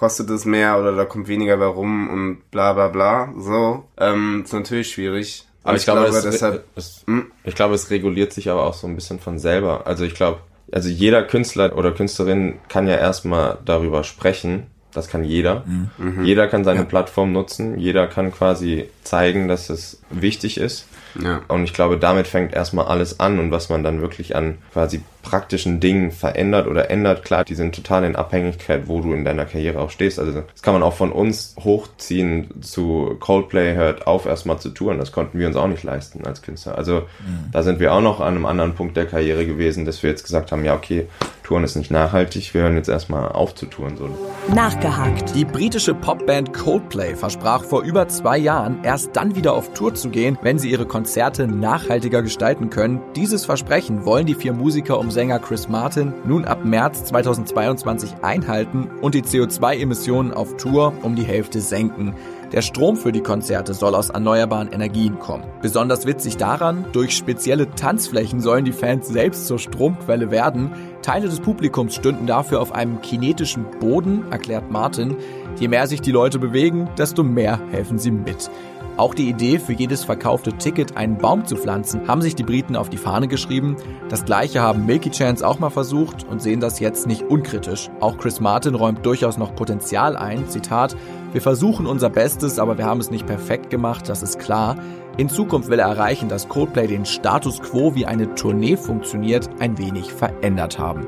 [0.00, 3.34] kostet es mehr oder da kommt weniger bei rum und bla bla bla.
[3.36, 5.44] So, ähm, ist natürlich schwierig.
[5.62, 7.30] Aber ich, ich glaube, glaube, deshalb, es, hm?
[7.44, 9.86] ich glaube, es reguliert sich aber auch so ein bisschen von selber.
[9.86, 10.38] Also ich glaube,
[10.72, 14.68] also jeder Künstler oder Künstlerin kann ja erstmal darüber sprechen.
[14.90, 15.64] Das kann jeder.
[15.98, 16.24] Mhm.
[16.24, 16.86] Jeder kann seine ja.
[16.86, 17.78] Plattform nutzen.
[17.78, 20.86] Jeder kann quasi zeigen, dass es wichtig ist.
[21.22, 21.42] Ja.
[21.48, 25.02] Und ich glaube, damit fängt erstmal alles an und was man dann wirklich an quasi
[25.22, 29.44] praktischen Dingen verändert oder ändert, klar, die sind total in Abhängigkeit, wo du in deiner
[29.44, 30.18] Karriere auch stehst.
[30.18, 34.98] Also das kann man auch von uns hochziehen zu Coldplay hört auf erstmal zu touren.
[34.98, 36.78] Das konnten wir uns auch nicht leisten als Künstler.
[36.78, 37.50] Also mhm.
[37.52, 40.24] da sind wir auch noch an einem anderen Punkt der Karriere gewesen, dass wir jetzt
[40.24, 41.06] gesagt haben, ja okay,
[41.50, 43.96] Touren ist nicht nachhaltig, wir hören jetzt erstmal auf zu touren.
[43.96, 44.08] So.
[44.54, 45.34] Nachgehakt.
[45.34, 50.10] Die britische Popband Coldplay versprach vor über zwei Jahren, erst dann wieder auf Tour zu
[50.10, 53.00] gehen, wenn sie ihre Konzerte nachhaltiger gestalten können.
[53.16, 58.88] Dieses Versprechen wollen die vier Musiker um Sänger Chris Martin nun ab März 2022 einhalten
[59.02, 62.14] und die CO2-Emissionen auf Tour um die Hälfte senken.
[62.52, 65.44] Der Strom für die Konzerte soll aus erneuerbaren Energien kommen.
[65.62, 70.72] Besonders witzig daran, durch spezielle Tanzflächen sollen die Fans selbst zur Stromquelle werden.
[71.02, 75.16] Teile des Publikums stünden dafür auf einem kinetischen Boden, erklärt Martin.
[75.58, 78.50] Je mehr sich die Leute bewegen, desto mehr helfen sie mit.
[78.96, 82.76] Auch die Idee, für jedes verkaufte Ticket einen Baum zu pflanzen, haben sich die Briten
[82.76, 83.76] auf die Fahne geschrieben.
[84.10, 87.88] Das gleiche haben Milky Chance auch mal versucht und sehen das jetzt nicht unkritisch.
[88.00, 90.48] Auch Chris Martin räumt durchaus noch Potenzial ein.
[90.48, 90.94] Zitat,
[91.32, 94.76] wir versuchen unser Bestes, aber wir haben es nicht perfekt gemacht, das ist klar.
[95.16, 99.78] In Zukunft will er erreichen, dass Coldplay den Status quo, wie eine Tournee funktioniert, ein
[99.78, 101.06] wenig verändert haben.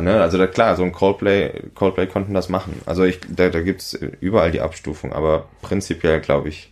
[0.00, 0.20] Ne?
[0.20, 2.80] Also da, klar, so ein Coldplay, Coldplay konnten das machen.
[2.86, 6.70] Also ich, da, da gibt's überall die Abstufung, aber prinzipiell glaube ich,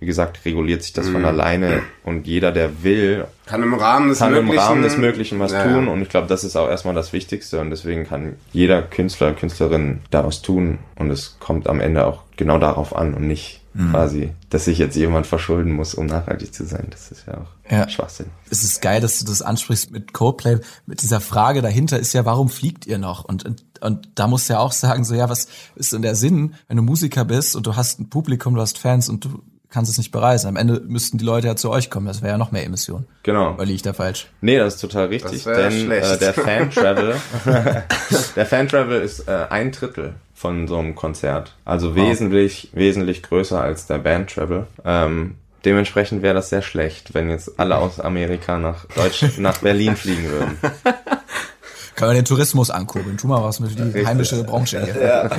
[0.00, 1.26] wie gesagt, reguliert sich das von mhm.
[1.26, 5.52] alleine und jeder, der will, kann im Rahmen des, Möglichen, im Rahmen des Möglichen was
[5.52, 5.64] ja.
[5.64, 9.32] tun und ich glaube, das ist auch erstmal das Wichtigste und deswegen kann jeder Künstler,
[9.32, 13.57] Künstlerin da was tun und es kommt am Ende auch genau darauf an und nicht
[13.74, 13.90] mhm.
[13.90, 16.86] quasi, dass sich jetzt jemand verschulden muss, um nachhaltig zu sein.
[16.90, 17.88] Das ist ja auch ja.
[17.88, 18.26] Schwachsinn.
[18.50, 20.58] Es ist geil, dass du das ansprichst mit Coldplay.
[20.86, 23.24] Mit dieser Frage dahinter ist ja, warum fliegt ihr noch?
[23.24, 26.14] Und, und, und da musst du ja auch sagen, so ja, was ist denn der
[26.14, 29.42] Sinn, wenn du Musiker bist und du hast ein Publikum, du hast Fans und du
[29.70, 30.48] kannst es nicht bereisen.
[30.48, 32.06] Am Ende müssten die Leute ja zu euch kommen.
[32.06, 33.06] Das wäre ja noch mehr Emissionen.
[33.22, 33.54] Genau.
[33.54, 34.28] Oder liege ich da falsch?
[34.40, 35.44] Nee, das ist total richtig.
[35.44, 37.16] denn äh, der Fan Travel,
[38.36, 41.56] der Fan Travel ist äh, ein Drittel von so einem Konzert.
[41.64, 44.68] Also wesentlich, wesentlich größer als der Band Travel.
[44.84, 49.96] Ähm, dementsprechend wäre das sehr schlecht, wenn jetzt alle aus Amerika nach Deutsch, nach Berlin
[49.96, 50.56] fliegen würden.
[51.96, 53.16] Können wir den Tourismus ankurbeln.
[53.16, 55.02] Tu mal was mit die heimische Branche hier.
[55.02, 55.30] Ja,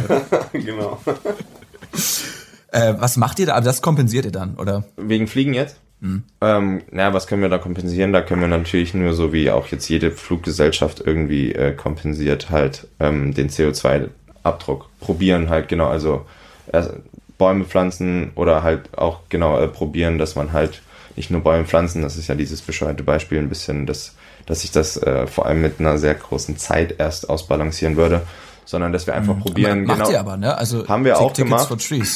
[0.52, 1.00] genau.
[2.72, 3.54] Äh, was macht ihr da?
[3.54, 4.84] Also das kompensiert ihr dann, oder?
[4.98, 5.78] Wegen Fliegen jetzt?
[6.02, 6.24] Mhm.
[6.42, 8.12] Ähm, naja, was können wir da kompensieren?
[8.12, 12.88] Da können wir natürlich nur so wie auch jetzt jede Fluggesellschaft irgendwie äh, kompensiert halt
[13.00, 14.10] ähm, den CO2
[14.44, 16.26] Abdruck probieren halt, genau, also
[16.72, 16.92] erst
[17.38, 20.82] Bäume pflanzen oder halt auch genau äh, probieren, dass man halt
[21.16, 24.72] nicht nur Bäume pflanzen, das ist ja dieses bescheuerte Beispiel ein bisschen, dass, dass ich
[24.72, 28.22] das äh, vor allem mit einer sehr großen Zeit erst ausbalancieren würde,
[28.70, 29.40] sondern dass wir einfach mhm.
[29.40, 29.84] probieren.
[29.86, 30.56] Macht genau, ihr aber, ne?
[30.56, 31.68] Also haben wir auch gemacht.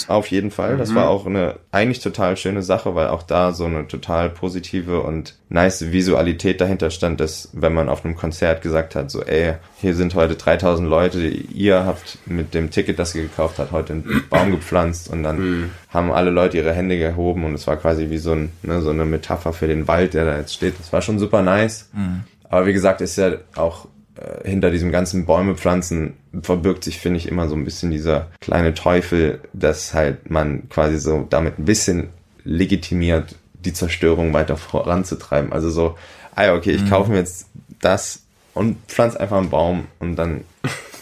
[0.08, 0.78] Auf jeden Fall.
[0.78, 0.96] Das mhm.
[0.96, 5.36] war auch eine eigentlich total schöne Sache, weil auch da so eine total positive und
[5.50, 9.96] nice Visualität dahinter stand, dass wenn man auf einem Konzert gesagt hat, so ey, hier
[9.96, 14.24] sind heute 3000 Leute, ihr habt mit dem Ticket, das ihr gekauft habt, heute einen
[14.30, 15.72] Baum gepflanzt und dann mhm.
[15.90, 18.92] haben alle Leute ihre Hände gehoben und es war quasi wie so, ein, ne, so
[18.92, 20.80] eine Metapher für den Wald, der da jetzt steht.
[20.80, 21.90] Das war schon super nice.
[21.94, 22.26] Mhm.
[22.48, 23.88] Aber wie gesagt, ist ja auch
[24.44, 28.74] hinter diesem ganzen Bäume pflanzen verbirgt sich, finde ich, immer so ein bisschen dieser kleine
[28.74, 32.10] Teufel, dass halt man quasi so damit ein bisschen
[32.44, 35.54] legitimiert, die Zerstörung weiter voranzutreiben.
[35.54, 35.98] Also so,
[36.36, 36.90] ah ja, okay, ich mhm.
[36.90, 37.48] kaufe mir jetzt
[37.82, 40.42] das und pflanze einfach einen Baum und dann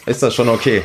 [0.06, 0.82] ist das schon okay.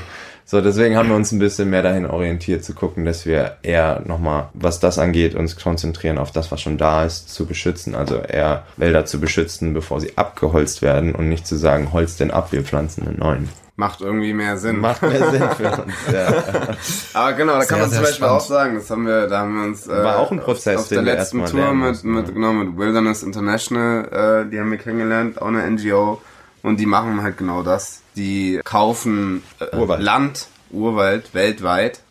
[0.49, 4.01] So, deswegen haben wir uns ein bisschen mehr dahin orientiert, zu gucken, dass wir eher
[4.05, 7.95] nochmal, was das angeht, uns konzentrieren auf das, was schon da ist, zu beschützen.
[7.95, 12.31] Also eher Wälder zu beschützen, bevor sie abgeholzt werden und nicht zu sagen, holz den
[12.31, 13.49] ab, wir pflanzen einen neuen.
[13.75, 14.79] Macht irgendwie mehr Sinn.
[14.79, 16.33] Macht mehr Sinn für uns, ja.
[17.13, 18.41] Aber genau, da kann sehr, man zum Beispiel spannend.
[18.41, 20.87] auch sagen, das haben wir, da haben wir uns, äh, War auch ein Prozess, auf
[20.87, 25.47] der letzten Tour mit, mit, genau, mit Wilderness International, äh, die haben wir kennengelernt, auch
[25.47, 26.21] eine NGO,
[26.63, 28.01] und die machen halt genau das.
[28.17, 32.01] Die kaufen äh, Land Urwald weltweit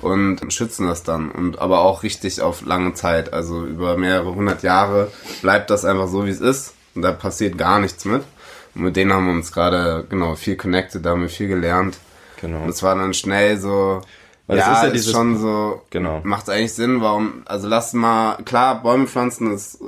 [0.00, 4.62] und schützen das dann und aber auch richtig auf lange Zeit, also über mehrere hundert
[4.62, 5.10] Jahre
[5.42, 8.22] bleibt das einfach so wie es ist und da passiert gar nichts mit.
[8.74, 11.98] Und mit denen haben wir uns gerade genau viel connected, da haben wir viel gelernt.
[12.40, 12.62] Genau.
[12.62, 14.00] Und es war dann schnell so,
[14.46, 16.20] Weil es ja, ist ist, ja dieses- schon so, Genau.
[16.22, 19.78] macht eigentlich Sinn, warum, also lass mal, klar, Bäume pflanzen ist,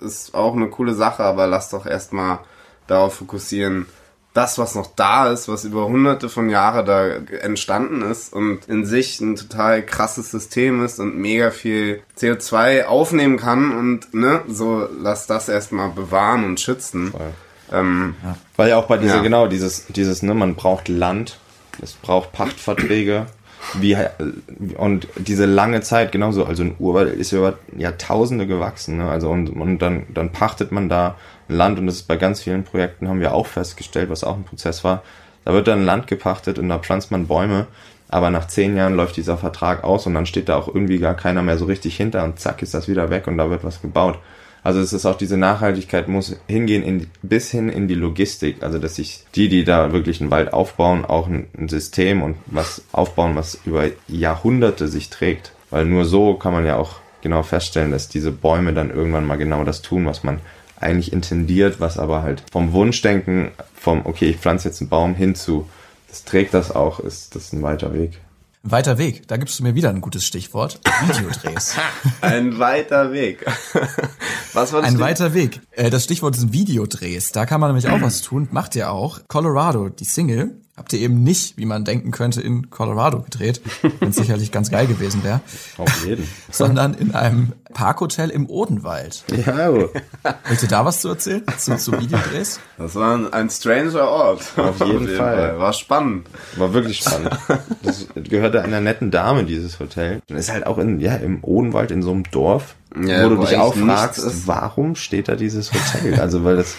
[0.00, 2.38] ist auch eine coole Sache, aber lass doch erstmal
[2.86, 3.86] darauf fokussieren,
[4.32, 7.06] das, was noch da ist, was über hunderte von Jahren da
[7.40, 13.38] entstanden ist und in sich ein total krasses System ist und mega viel CO2 aufnehmen
[13.38, 17.12] kann und ne, so lass das erstmal bewahren und schützen.
[17.72, 18.14] Ähm,
[18.56, 19.22] Weil ja auch bei dieser, Ja.
[19.22, 21.38] genau, dieses, dieses, ne, man braucht Land,
[21.82, 23.26] es braucht Pachtverträge,
[23.74, 23.96] wie,
[24.76, 29.28] und diese lange Zeit, genauso, also ein Urwald ist ja über Jahrtausende gewachsen, ne, also
[29.30, 31.16] und, und dann, dann pachtet man da
[31.52, 34.44] Land und das ist bei ganz vielen Projekten, haben wir auch festgestellt, was auch ein
[34.44, 35.02] Prozess war,
[35.44, 37.66] da wird dann Land gepachtet und da pflanzt man Bäume,
[38.08, 41.14] aber nach zehn Jahren läuft dieser Vertrag aus und dann steht da auch irgendwie gar
[41.14, 43.82] keiner mehr so richtig hinter und zack ist das wieder weg und da wird was
[43.82, 44.18] gebaut.
[44.62, 48.78] Also es ist auch diese Nachhaltigkeit muss hingehen in, bis hin in die Logistik, also
[48.78, 52.82] dass sich die, die da wirklich einen Wald aufbauen, auch ein, ein System und was
[52.92, 55.52] aufbauen, was über Jahrhunderte sich trägt.
[55.70, 59.38] Weil nur so kann man ja auch genau feststellen, dass diese Bäume dann irgendwann mal
[59.38, 60.40] genau das tun, was man
[60.80, 65.68] eigentlich intendiert, was aber halt vom Wunschdenken, vom okay, ich pflanze jetzt einen Baum hinzu,
[66.08, 68.20] das trägt das auch, ist das ein weiter Weg.
[68.62, 70.80] Weiter Weg, da gibst du mir wieder ein gutes Stichwort.
[71.06, 71.76] Videodrehs.
[72.20, 73.46] ein weiter Weg.
[74.52, 74.88] Was war das?
[74.90, 75.00] Ein Ding?
[75.00, 75.60] weiter Weg.
[75.70, 77.32] Äh, Das Stichwort sind Videodrehs.
[77.32, 78.48] Da kann man nämlich auch was tun.
[78.50, 79.20] Macht ihr auch.
[79.28, 83.60] Colorado, die Single, habt ihr eben nicht, wie man denken könnte, in Colorado gedreht,
[84.00, 85.40] wenn sicherlich ganz geil gewesen wäre,
[85.76, 86.26] Auf jeden.
[86.50, 89.24] sondern in einem Parkhotel im Odenwald.
[89.46, 89.70] ja.
[89.72, 91.44] Wollt ihr da was zu erzählen?
[91.58, 92.60] Zu, zu Videodrehs?
[92.78, 94.42] Das war ein, ein stranger Ort.
[94.56, 95.58] Auf jeden Fall.
[95.58, 96.26] War spannend.
[96.56, 97.36] War wirklich spannend.
[97.82, 100.20] Das gehörte einer netten Dame, dieses Hotel.
[100.28, 103.38] Und ist halt auch in, ja, im Odenwald in so einem Dorf, Ja, wo du
[103.38, 106.18] wo dich auch fragst, warum steht da dieses Hotel?
[106.20, 106.74] Also, weil das,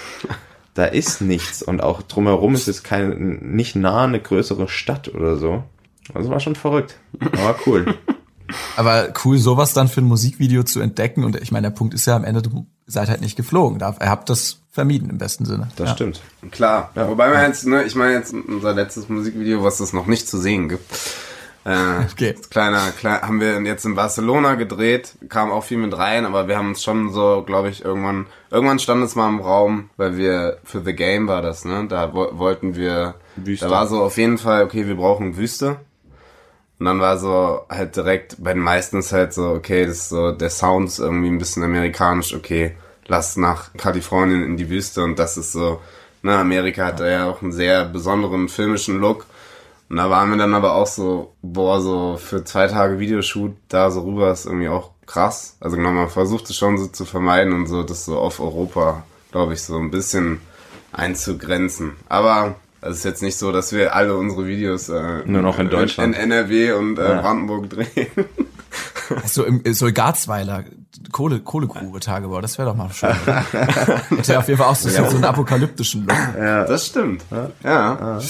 [0.74, 5.38] da ist nichts und auch drumherum ist es keine, nicht nah eine größere Stadt oder
[5.38, 5.64] so.
[6.14, 6.98] Also war schon verrückt.
[7.20, 7.96] Aber cool.
[8.76, 11.24] Aber cool, sowas dann für ein Musikvideo zu entdecken.
[11.24, 13.80] Und ich meine, der Punkt ist ja am Ende, du seid halt nicht geflogen.
[13.80, 15.70] Da- Ihr habt das vermieden im besten Sinne.
[15.76, 15.96] Das ja.
[15.96, 16.22] stimmt.
[16.52, 16.92] Klar.
[16.96, 20.38] Wobei man jetzt, ne, ich meine jetzt unser letztes Musikvideo, was es noch nicht zu
[20.38, 20.84] sehen gibt.
[21.66, 22.36] Äh, Okay.
[22.50, 26.58] Kleiner, klein, haben wir jetzt in Barcelona gedreht, kam auch viel mit rein, aber wir
[26.58, 30.58] haben uns schon so, glaube ich, irgendwann, irgendwann stand es mal im Raum, weil wir,
[30.64, 33.66] für The Game war das, ne, da wo, wollten wir, Wüste.
[33.66, 35.78] da war so auf jeden Fall, okay, wir brauchen Wüste.
[36.80, 40.10] Und dann war so halt direkt bei den meisten ist halt so, okay, das ist
[40.10, 45.04] so, der Sound ist irgendwie ein bisschen amerikanisch, okay, lass nach Kalifornien in die Wüste
[45.04, 45.80] und das ist so,
[46.24, 49.28] ne, Amerika hat da ja auch einen sehr besonderen filmischen Look.
[49.92, 53.92] Und da waren wir dann aber auch so, boah, so für zwei Tage Videoshoot da
[53.92, 55.58] so rüber ist irgendwie auch krass.
[55.60, 59.04] Also genau, man versucht es schon so zu vermeiden und so das so auf Europa,
[59.34, 60.40] glaube ich, so ein bisschen
[60.94, 61.92] einzugrenzen.
[62.08, 65.70] Aber es ist jetzt nicht so, dass wir alle unsere Videos äh, Nur noch in
[65.70, 66.16] Deutschland.
[66.16, 68.08] in, NRW und äh, Brandenburg drehen.
[69.26, 70.64] So im so Garzweiler
[71.12, 73.10] Kohle Kohlegrube Tagebau, das wäre doch mal schön.
[74.10, 76.18] Hätte ja auf jeden Fall auch so, so einen apokalyptischen Look.
[76.38, 77.26] Das stimmt.
[77.62, 78.22] Ja.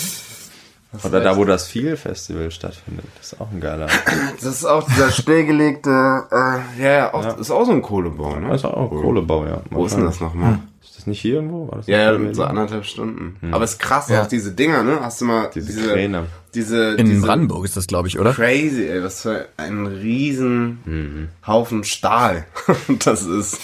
[1.05, 3.05] Oder da, wo das Feel Festival stattfindet.
[3.17, 3.87] Das ist auch ein geiler.
[4.35, 8.49] Das ist auch dieser stillgelegte, äh, ja, ja, auch, ist auch so ein Kohlebau, ne?
[8.49, 9.61] Das ist auch Kohlebau, ja.
[9.69, 10.59] Wo ist denn das nochmal?
[10.83, 11.67] Ist das nicht hier irgendwo?
[11.71, 13.37] War das Ja, ja, so anderthalb Stunden.
[13.53, 14.23] Aber es ist krass, Ja.
[14.23, 14.99] auch diese Dinger, ne?
[15.01, 16.25] Hast du mal Diese diese, Kräne.
[16.53, 18.33] diese, In diese Brandenburg ist das, glaube ich, oder?
[18.33, 22.45] crazy, ey, was für ein riesen Haufen Stahl
[23.05, 23.59] das ist.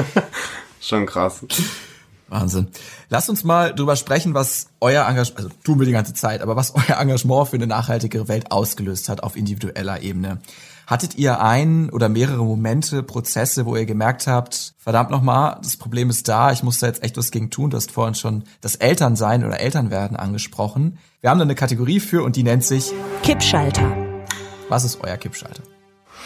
[0.80, 1.44] Schon krass.
[2.30, 2.68] Wahnsinn.
[3.08, 6.56] Lasst uns mal drüber sprechen, was euer Engagement, also tun wir die ganze Zeit, aber
[6.56, 10.38] was euer Engagement für eine nachhaltigere Welt ausgelöst hat auf individueller Ebene.
[10.86, 16.10] Hattet ihr ein oder mehrere Momente, Prozesse, wo ihr gemerkt habt, verdammt nochmal, das Problem
[16.10, 17.70] ist da, ich muss da jetzt echt was gegen tun.
[17.70, 20.98] Du hast vorhin schon das Elternsein oder Elternwerden angesprochen.
[21.20, 22.90] Wir haben da eine Kategorie für und die nennt sich,
[23.22, 23.92] Kippschalter.
[24.68, 25.62] was ist euer Kippschalter?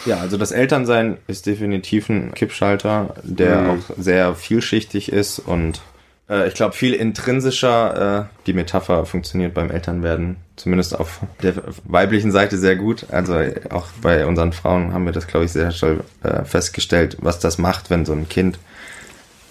[0.07, 3.69] Ja, also das Elternsein ist definitiv ein Kippschalter, der Mhm.
[3.69, 5.81] auch sehr vielschichtig ist und
[6.29, 8.27] äh, ich glaube viel intrinsischer.
[8.29, 13.07] Äh, die Metapher funktioniert beim Elternwerden, zumindest auf der weiblichen Seite sehr gut.
[13.11, 13.35] Also
[13.69, 17.57] auch bei unseren Frauen haben wir das, glaube ich, sehr toll äh, festgestellt, was das
[17.57, 18.59] macht, wenn so ein Kind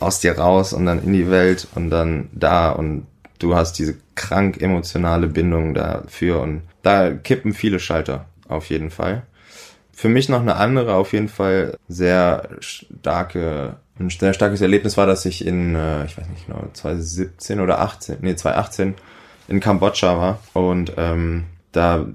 [0.00, 3.06] aus dir raus und dann in die Welt und dann da und
[3.38, 9.22] du hast diese krank emotionale Bindung dafür und da kippen viele Schalter auf jeden Fall.
[9.92, 15.07] Für mich noch eine andere, auf jeden Fall sehr starke, ein sehr starkes Erlebnis war,
[15.07, 18.94] dass ich in, äh, ich weiß nicht genau, 2017 oder 18, nee, 2018
[19.48, 22.07] in Kambodscha war und ähm, da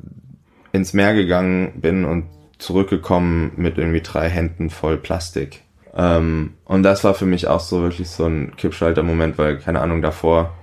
[0.72, 2.26] ins Meer gegangen bin und
[2.58, 5.62] zurückgekommen mit irgendwie drei Händen voll Plastik.
[5.96, 10.02] Ähm, und das war für mich auch so wirklich so ein Kippschalter-Moment, weil, keine Ahnung,
[10.02, 10.54] davor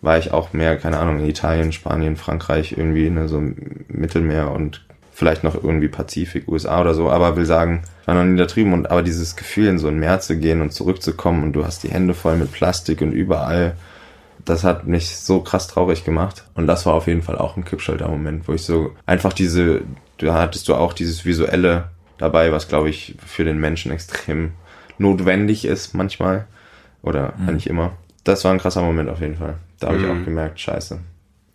[0.00, 3.40] war ich auch mehr, keine Ahnung, in Italien, Spanien, Frankreich irgendwie, ne, so
[3.88, 4.84] Mittelmeer und
[5.22, 8.46] vielleicht noch irgendwie Pazifik, USA oder so, aber will sagen, ich war noch nie da
[8.46, 11.64] drüben und aber dieses Gefühl, in so ein Meer zu gehen und zurückzukommen und du
[11.64, 13.76] hast die Hände voll mit Plastik und überall,
[14.44, 16.44] das hat mich so krass traurig gemacht.
[16.54, 19.82] Und das war auf jeden Fall auch ein Kippschalter-Moment, wo ich so einfach diese,
[20.18, 21.84] da hattest du auch dieses visuelle
[22.18, 24.50] dabei, was glaube ich für den Menschen extrem
[24.98, 26.46] notwendig ist manchmal.
[27.02, 27.48] Oder Mhm.
[27.48, 27.92] eigentlich immer.
[28.24, 29.54] Das war ein krasser Moment auf jeden Fall.
[29.80, 30.10] Da habe ich Mhm.
[30.10, 30.98] auch gemerkt, scheiße.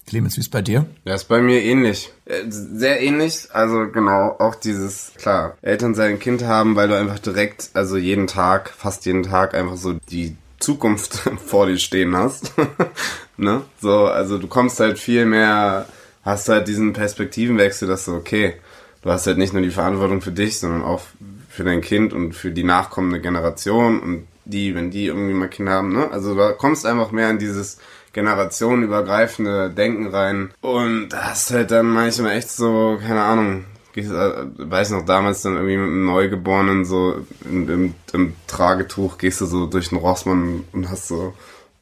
[0.08, 0.86] Clemens, wie ist bei dir?
[1.04, 2.12] Ja, ist bei mir ähnlich.
[2.26, 3.50] Äh, Sehr ähnlich.
[3.52, 8.26] Also genau, auch dieses, klar, Eltern sein Kind haben, weil du einfach direkt, also jeden
[8.26, 11.13] Tag, fast jeden Tag einfach so die Zukunft
[11.46, 12.54] vor dir stehen hast.
[13.38, 13.63] ne?
[13.82, 15.88] So, also du kommst halt viel mehr,
[16.24, 18.54] hast halt diesen Perspektivenwechsel, dass du, okay,
[19.02, 21.02] du hast halt nicht nur die Verantwortung für dich, sondern auch
[21.50, 25.74] für dein Kind und für die nachkommende Generation und die, wenn die irgendwie mal Kinder
[25.74, 26.10] haben, ne?
[26.12, 27.80] Also da kommst einfach mehr in dieses
[28.17, 30.51] generationenübergreifende Denken rein.
[30.62, 35.41] Und da hast halt dann manchmal echt so, keine Ahnung, gehst, äh, weiß noch damals
[35.41, 39.97] dann irgendwie mit einem Neugeborenen so im, im, im Tragetuch gehst du so durch den
[39.97, 41.34] Rossmann und hast so,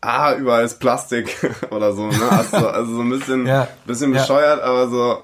[0.01, 1.35] ah, überall ist Plastik
[1.71, 2.29] oder so, ne?
[2.31, 3.67] Hast so, also so ein bisschen, Ja.
[3.85, 4.21] bisschen Ja.
[4.21, 5.23] bescheuert, aber so,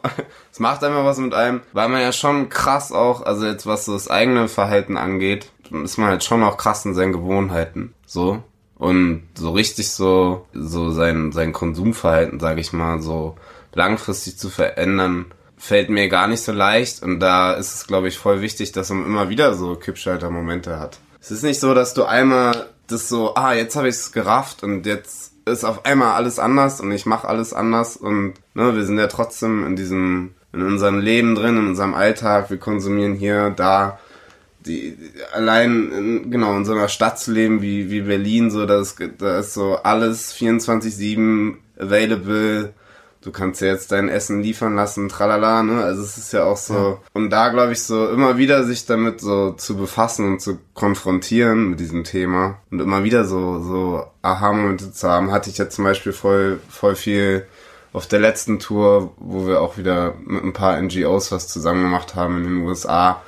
[0.52, 3.86] es macht einfach was mit einem, weil man ja schon krass auch, also jetzt was
[3.86, 5.52] so das eigene Verhalten angeht,
[5.84, 8.43] ist man halt schon auch krass in seinen Gewohnheiten, so.
[8.82, 13.36] Und so richtig so, so sein, sein Konsumverhalten, sage ich mal, so
[13.76, 17.04] langfristig zu verändern, fällt mir gar nicht so leicht.
[17.04, 20.98] Und da ist es, glaube ich, voll wichtig, dass man immer wieder so Kippschalter-Momente hat.
[21.20, 24.63] Es ist nicht so, dass du einmal das so, ah, jetzt habe ich es gerafft
[24.63, 28.84] und jetzt ist auf einmal alles anders und ich mache alles anders und ne, wir
[28.84, 33.52] sind ja trotzdem in diesem, in unserem Leben drin, in unserem Alltag, wir konsumieren hier,
[33.52, 34.00] da,
[34.65, 34.97] die,
[35.34, 38.97] allein in, genau in so einer Stadt zu leben wie, wie Berlin, so, da ist,
[39.17, 42.74] da ist so alles 24-7 available.
[43.21, 45.84] Du kannst ja jetzt dein Essen liefern lassen, tralala, ne?
[45.84, 47.00] Also es ist ja auch so.
[47.13, 51.69] Und da glaube ich so immer wieder sich damit so zu befassen und zu konfrontieren
[51.69, 55.86] mit diesem Thema und immer wieder so, so Aha-Momente zu haben, hatte ich jetzt zum
[55.86, 57.45] Beispiel voll, voll viel
[57.93, 62.15] auf der letzten Tour, wo wir auch wieder mit ein paar NGOs was zusammen gemacht
[62.15, 63.21] haben in den USA,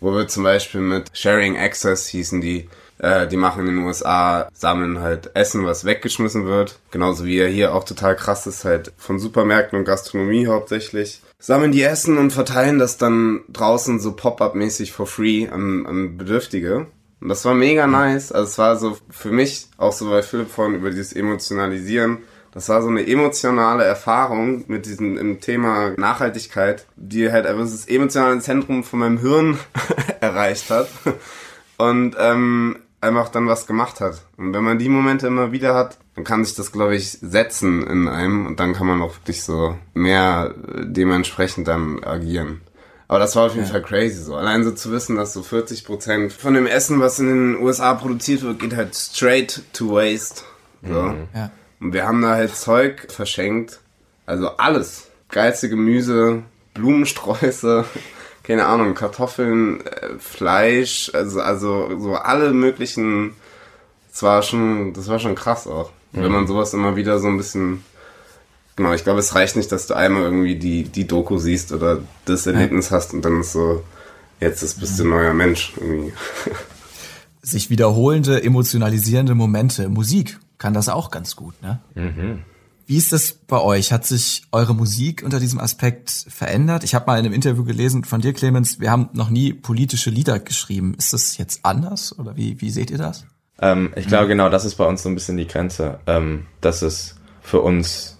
[0.00, 4.48] wo wir zum Beispiel mit Sharing Access hießen die, äh, die machen in den USA,
[4.52, 6.78] sammeln halt Essen, was weggeschmissen wird.
[6.90, 11.22] Genauso wie ja hier auch total krass ist, halt von Supermärkten und Gastronomie hauptsächlich.
[11.38, 16.86] Sammeln die Essen und verteilen das dann draußen so Pop-up-mäßig for free an, an Bedürftige.
[17.20, 18.32] Und das war mega nice.
[18.32, 22.18] Also es war so für mich, auch so bei Philipp vorhin über dieses Emotionalisieren,
[22.58, 27.86] das war so eine emotionale Erfahrung mit diesem im Thema Nachhaltigkeit, die halt einfach das
[27.86, 29.60] emotionale Zentrum von meinem Hirn
[30.20, 30.88] erreicht hat
[31.76, 34.22] und ähm, einfach dann was gemacht hat.
[34.36, 37.86] Und wenn man die Momente immer wieder hat, dann kann sich das, glaube ich, setzen
[37.86, 42.60] in einem und dann kann man auch wirklich so mehr äh, dementsprechend dann agieren.
[43.06, 44.34] Aber das war auf jeden Fall crazy so.
[44.34, 48.42] Allein so zu wissen, dass so 40% von dem Essen, was in den USA produziert
[48.42, 50.42] wird, geht halt straight to waste.
[50.82, 51.14] So.
[51.32, 51.52] Ja.
[51.80, 53.80] Und wir haben da halt Zeug verschenkt.
[54.26, 55.08] Also alles.
[55.30, 56.42] Geilste Gemüse,
[56.74, 57.84] Blumensträuße,
[58.42, 63.34] keine Ahnung, Kartoffeln, äh, Fleisch, also, also so alle möglichen.
[64.10, 65.90] Das war schon, das war schon krass auch.
[66.12, 67.84] Wenn man sowas immer wieder so ein bisschen.
[68.76, 71.98] Genau, ich glaube, es reicht nicht, dass du einmal irgendwie die, die Doku siehst oder
[72.24, 73.82] das Erlebnis hast und dann ist so,
[74.40, 76.12] jetzt ist, bist du ein neuer Mensch irgendwie.
[77.42, 79.88] Sich wiederholende, emotionalisierende Momente.
[79.88, 81.80] Musik kann das auch ganz gut, ne?
[82.86, 83.92] Wie ist das bei euch?
[83.92, 86.84] Hat sich eure Musik unter diesem Aspekt verändert?
[86.84, 90.08] Ich habe mal in einem Interview gelesen von dir, Clemens, wir haben noch nie politische
[90.08, 90.94] Lieder geschrieben.
[90.96, 93.26] Ist das jetzt anders oder wie, wie seht ihr das?
[93.60, 96.80] Ähm, ich glaube, genau, das ist bei uns so ein bisschen die Grenze, ähm, dass
[96.80, 98.16] es für uns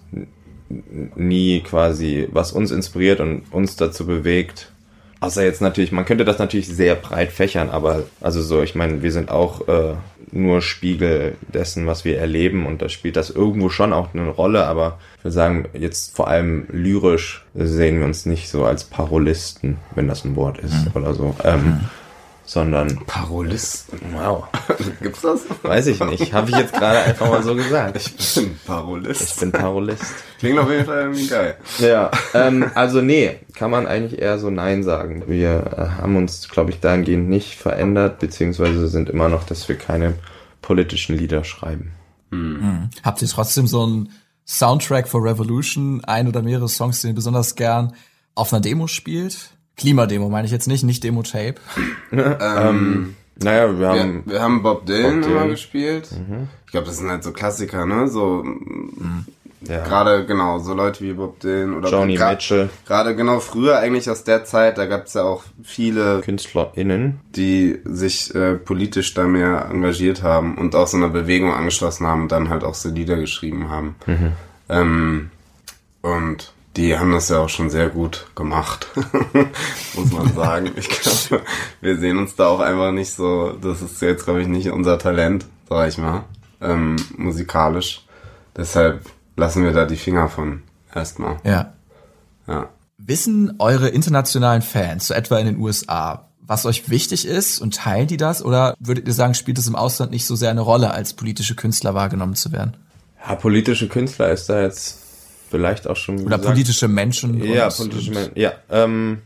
[1.15, 4.71] nie quasi, was uns inspiriert und uns dazu bewegt.
[5.19, 9.01] Außer jetzt natürlich, man könnte das natürlich sehr breit fächern, aber also so, ich meine,
[9.01, 9.95] wir sind auch äh,
[10.31, 12.65] nur Spiegel dessen, was wir erleben.
[12.65, 16.27] Und da spielt das irgendwo schon auch eine Rolle, aber ich würde sagen, jetzt vor
[16.27, 21.13] allem lyrisch sehen wir uns nicht so als Parolisten, wenn das ein Wort ist oder
[21.13, 21.81] so, ähm,
[22.49, 23.99] sondern Parolisten.
[24.11, 24.47] wow,
[25.01, 25.41] Gibt's das?
[25.61, 26.33] Weiß ich nicht.
[26.33, 27.97] Habe ich jetzt gerade einfach mal so gesagt.
[27.97, 29.21] Ich bin Parolist.
[29.21, 30.15] Ich bin Parolist.
[30.39, 31.57] Klingt auf jeden Fall irgendwie geil.
[31.77, 35.25] Ja, ähm, also nee, kann man eigentlich eher so Nein sagen.
[35.27, 39.77] Wir äh, haben uns, glaube ich, dahingehend nicht verändert, beziehungsweise sind immer noch, dass wir
[39.77, 40.15] keine
[40.63, 41.91] politischen Lieder schreiben.
[43.03, 44.09] Habt ihr trotzdem so ein,
[44.49, 47.93] Soundtrack for Revolution, ein oder mehrere Songs, die ihr besonders gern
[48.33, 49.51] auf einer Demo spielt?
[49.79, 51.55] Klimademo meine ich jetzt nicht, nicht Demo-Tape.
[52.11, 55.41] Ähm, Naja, wir wir, haben wir haben Bob Dylan, Bob Dylan.
[55.43, 56.09] immer gespielt.
[56.65, 58.07] Ich glaube, das sind halt so Klassiker, ne?
[58.09, 58.43] So
[59.61, 63.77] ja, gerade genau so Leute wie Bob Dylan oder Joni gra- Mitchell, Gerade genau früher
[63.79, 67.19] eigentlich aus der Zeit, da gab es ja auch viele KünstlerInnen.
[67.35, 72.23] die sich äh, politisch da mehr engagiert haben und auch so einer Bewegung angeschlossen haben
[72.23, 73.95] und dann halt auch so Lieder geschrieben haben.
[74.69, 75.29] Ähm,
[76.01, 78.87] und die haben das ja auch schon sehr gut gemacht,
[79.95, 80.71] muss man sagen.
[80.77, 81.43] Ich glaube,
[81.81, 84.97] wir sehen uns da auch einfach nicht so, das ist jetzt, glaube ich, nicht unser
[84.97, 86.23] Talent, sag ich mal,
[86.61, 88.05] ähm, musikalisch.
[88.55, 89.01] Deshalb
[89.35, 90.63] lassen wir da die Finger von
[90.95, 91.37] erstmal.
[91.43, 91.73] Ja.
[92.47, 92.69] Ja.
[92.97, 98.07] Wissen eure internationalen Fans, so etwa in den USA, was euch wichtig ist und teilen
[98.07, 98.41] die das?
[98.41, 101.55] Oder würdet ihr sagen, spielt es im Ausland nicht so sehr eine Rolle, als politische
[101.55, 102.77] Künstler wahrgenommen zu werden?
[103.27, 105.08] Ja, politische Künstler ist da jetzt
[105.49, 106.15] vielleicht auch schon.
[106.15, 107.43] Oder gesagt, politische Menschen?
[107.43, 108.31] Ja, politische Menschen.
[108.35, 109.19] Ja, ähm,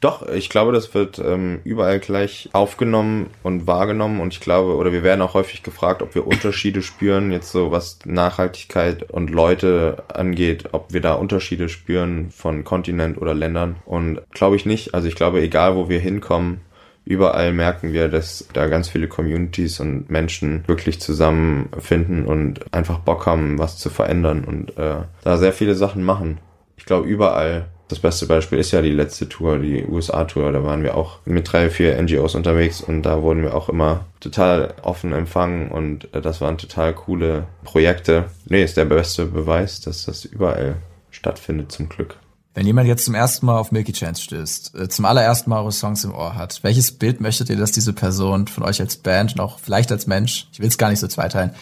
[0.00, 4.92] doch, ich glaube, das wird ähm, überall gleich aufgenommen und wahrgenommen und ich glaube, oder
[4.92, 10.02] wir werden auch häufig gefragt, ob wir Unterschiede spüren, jetzt so was Nachhaltigkeit und Leute
[10.08, 14.94] angeht, ob wir da Unterschiede spüren von Kontinent oder Ländern und glaube ich nicht.
[14.94, 16.62] Also ich glaube, egal wo wir hinkommen,
[17.04, 23.26] überall merken wir, dass da ganz viele Communities und Menschen wirklich zusammenfinden und einfach Bock
[23.26, 26.38] haben, was zu verändern und äh, da sehr viele Sachen machen.
[26.76, 27.66] Ich glaube, überall.
[27.88, 30.52] Das beste Beispiel ist ja die letzte Tour, die USA-Tour.
[30.52, 34.04] Da waren wir auch mit drei, vier NGOs unterwegs und da wurden wir auch immer
[34.20, 38.26] total offen empfangen und äh, das waren total coole Projekte.
[38.46, 40.76] Nee, ist der beste Beweis, dass das überall
[41.10, 42.19] stattfindet, zum Glück.
[42.54, 45.72] Wenn jemand jetzt zum ersten Mal auf Milky Chance stößt, äh, zum allerersten Mal eure
[45.72, 49.34] Songs im Ohr hat, welches Bild möchtet ihr, dass diese Person von euch als Band
[49.34, 51.52] und auch vielleicht als Mensch, ich will es gar nicht so zweiteilen,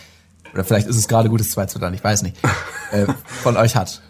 [0.54, 2.36] oder vielleicht ist es gerade gutes Zweizuteilen, ich weiß nicht,
[2.92, 3.06] äh,
[3.42, 4.00] von euch hat?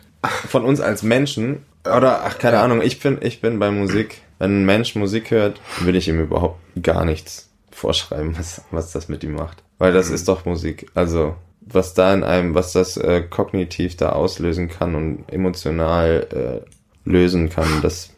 [0.49, 4.63] von uns als Menschen oder ach keine Ahnung, ich bin ich bin bei Musik, wenn
[4.63, 9.23] ein Mensch Musik hört, will ich ihm überhaupt gar nichts vorschreiben, was was das mit
[9.23, 10.91] ihm macht, weil das ist doch Musik.
[10.95, 11.37] Also
[11.73, 17.51] was da in einem, was das äh, kognitiv da auslösen kann und emotional äh, lösen
[17.51, 18.11] kann, das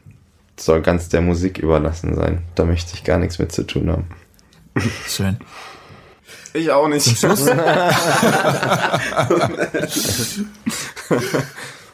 [0.58, 2.42] soll ganz der Musik überlassen sein.
[2.54, 4.08] Da möchte ich gar nichts mit zu tun haben.
[5.06, 5.38] Schön.
[6.52, 7.04] Ich auch nicht.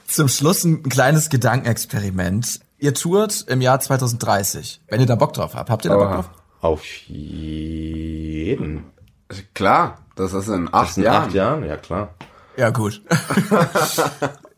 [0.07, 2.61] Zum Schluss ein kleines Gedankenexperiment.
[2.79, 4.81] Ihr tourt im Jahr 2030.
[4.89, 6.31] Wenn ihr da Bock drauf habt, habt ihr da Bock drauf?
[6.61, 8.85] Auf jeden.
[9.55, 11.23] Klar, das ist in acht Das in Jahren.
[11.25, 12.09] acht Jahren, ja klar.
[12.57, 13.03] Ja, gut.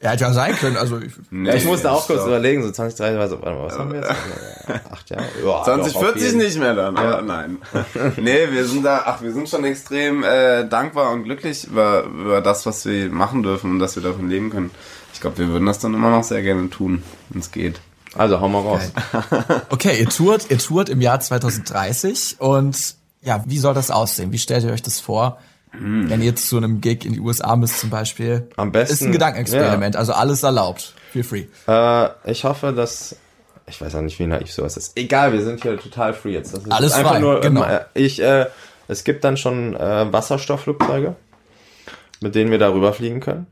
[0.01, 2.71] ja, hätte ja sein können, also ich, Nee, Ja, ich musste auch kurz überlegen, so
[2.71, 4.11] 2030, war so, warte mal, was haben wir jetzt?
[4.93, 5.25] Acht Jahre?
[5.25, 6.39] Ja, doch, auf 2040 jeden.
[6.39, 7.59] nicht mehr dann, aber nein.
[8.17, 12.41] nee, wir sind da, ach, wir sind schon extrem äh, dankbar und glücklich über, über
[12.41, 14.71] das, was wir machen dürfen und dass wir davon leben können.
[15.13, 17.81] Ich glaube, wir würden das dann immer noch sehr gerne tun, wenn es geht.
[18.15, 18.93] Also, hau mal raus.
[19.71, 24.31] Okay, ihr tourt, ihr tourt im Jahr 2030 und ja, wie soll das aussehen?
[24.33, 25.39] Wie stellt ihr euch das vor?
[25.81, 28.49] Wenn ihr jetzt zu einem Gig in die USA müsst zum Beispiel.
[28.57, 30.95] Am besten- Ist ein Gedankenexperiment, also alles erlaubt.
[31.13, 31.45] Feel free.
[31.67, 33.17] Äh, ich hoffe, dass.
[33.67, 34.97] Ich weiß auch nicht, wie naiv sowas ist.
[34.97, 36.55] Egal, wir sind hier total free jetzt.
[36.55, 37.41] Das ist Alles einfach frei, nur.
[37.41, 37.65] genau.
[37.65, 38.47] äh, Ich, äh,
[38.89, 41.15] es gibt dann schon äh, Wasserstoffflugzeuge,
[42.21, 43.47] mit denen wir darüber fliegen können.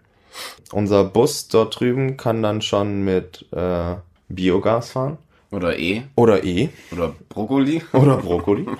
[0.72, 3.94] Unser Bus dort drüben kann dann schon mit äh,
[4.28, 5.18] Biogas fahren.
[5.50, 6.02] Oder E.
[6.16, 6.70] Oder E.
[6.92, 7.82] Oder Brokkoli.
[7.92, 8.66] Oder Brokkoli.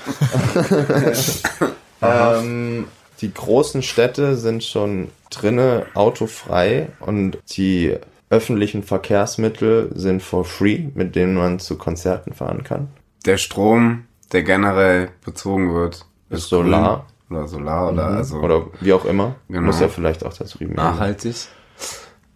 [2.02, 2.86] ähm,
[3.20, 7.96] die großen Städte sind schon drinne autofrei und die
[8.30, 12.88] öffentlichen Verkehrsmittel sind for free, mit denen man zu Konzerten fahren kann.
[13.24, 17.06] Der Strom, der generell bezogen wird, Ist Solar.
[17.28, 17.38] grün.
[17.38, 19.34] Oder Solar oder also Oder wie auch immer.
[19.48, 19.62] Genau.
[19.62, 20.74] Muss ja vielleicht auch da drüben.
[20.74, 21.34] nachhaltig.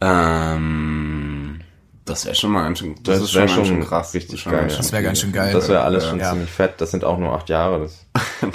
[0.00, 1.09] Ähm,
[2.10, 4.12] das wäre schon mal ganz schön, das, Das ist schon schon krass.
[4.14, 5.52] richtig Das geil, Das wäre ganz schön geil.
[5.52, 6.30] Das wäre alles schon Ja.
[6.32, 6.74] ziemlich fett.
[6.78, 7.80] Das sind auch nur acht Jahre.
[7.80, 8.06] Das,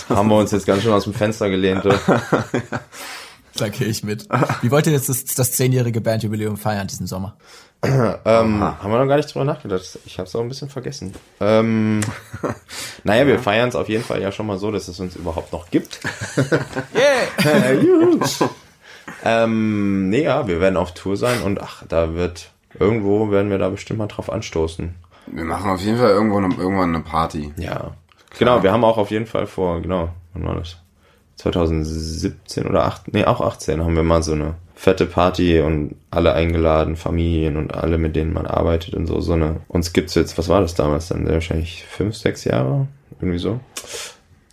[0.10, 1.84] haben wir uns jetzt ganz schön aus dem Fenster gelehnt.
[3.58, 4.28] Da gehe ich mit.
[4.62, 7.38] Wie wollt ihr jetzt das, das zehnjährige Bandjubiläum feiern diesen Sommer?
[7.86, 10.00] Ähm, haben wir noch gar nicht drüber nachgedacht.
[10.06, 11.14] Ich habe es auch ein bisschen vergessen.
[11.40, 12.02] Ähm,
[13.06, 15.54] naja, wir feiern es auf jeden Fall ja schon mal so, dass es uns überhaupt
[15.54, 16.00] noch gibt.
[16.94, 18.10] Yeah!
[19.24, 22.50] Ähm, nee, ja, wir werden auf Tour sein und ach, da wird
[22.80, 24.96] irgendwo werden wir da bestimmt mal drauf anstoßen.
[25.28, 27.54] Wir machen auf jeden Fall irgendwo ne, irgendwann eine Party.
[27.58, 27.92] Ja.
[28.38, 30.78] Genau, wir haben auch auf jeden Fall vor, genau, wann war das?
[31.38, 36.34] 2017 oder 8, nee, auch 18 haben wir mal so eine fette Party und alle
[36.34, 39.62] eingeladen, Familien und alle, mit denen man arbeitet und so, so eine.
[39.68, 41.28] Uns gibt's jetzt, was war das damals dann?
[41.28, 42.88] Wahrscheinlich fünf, sechs Jahre?
[43.20, 43.60] Irgendwie so.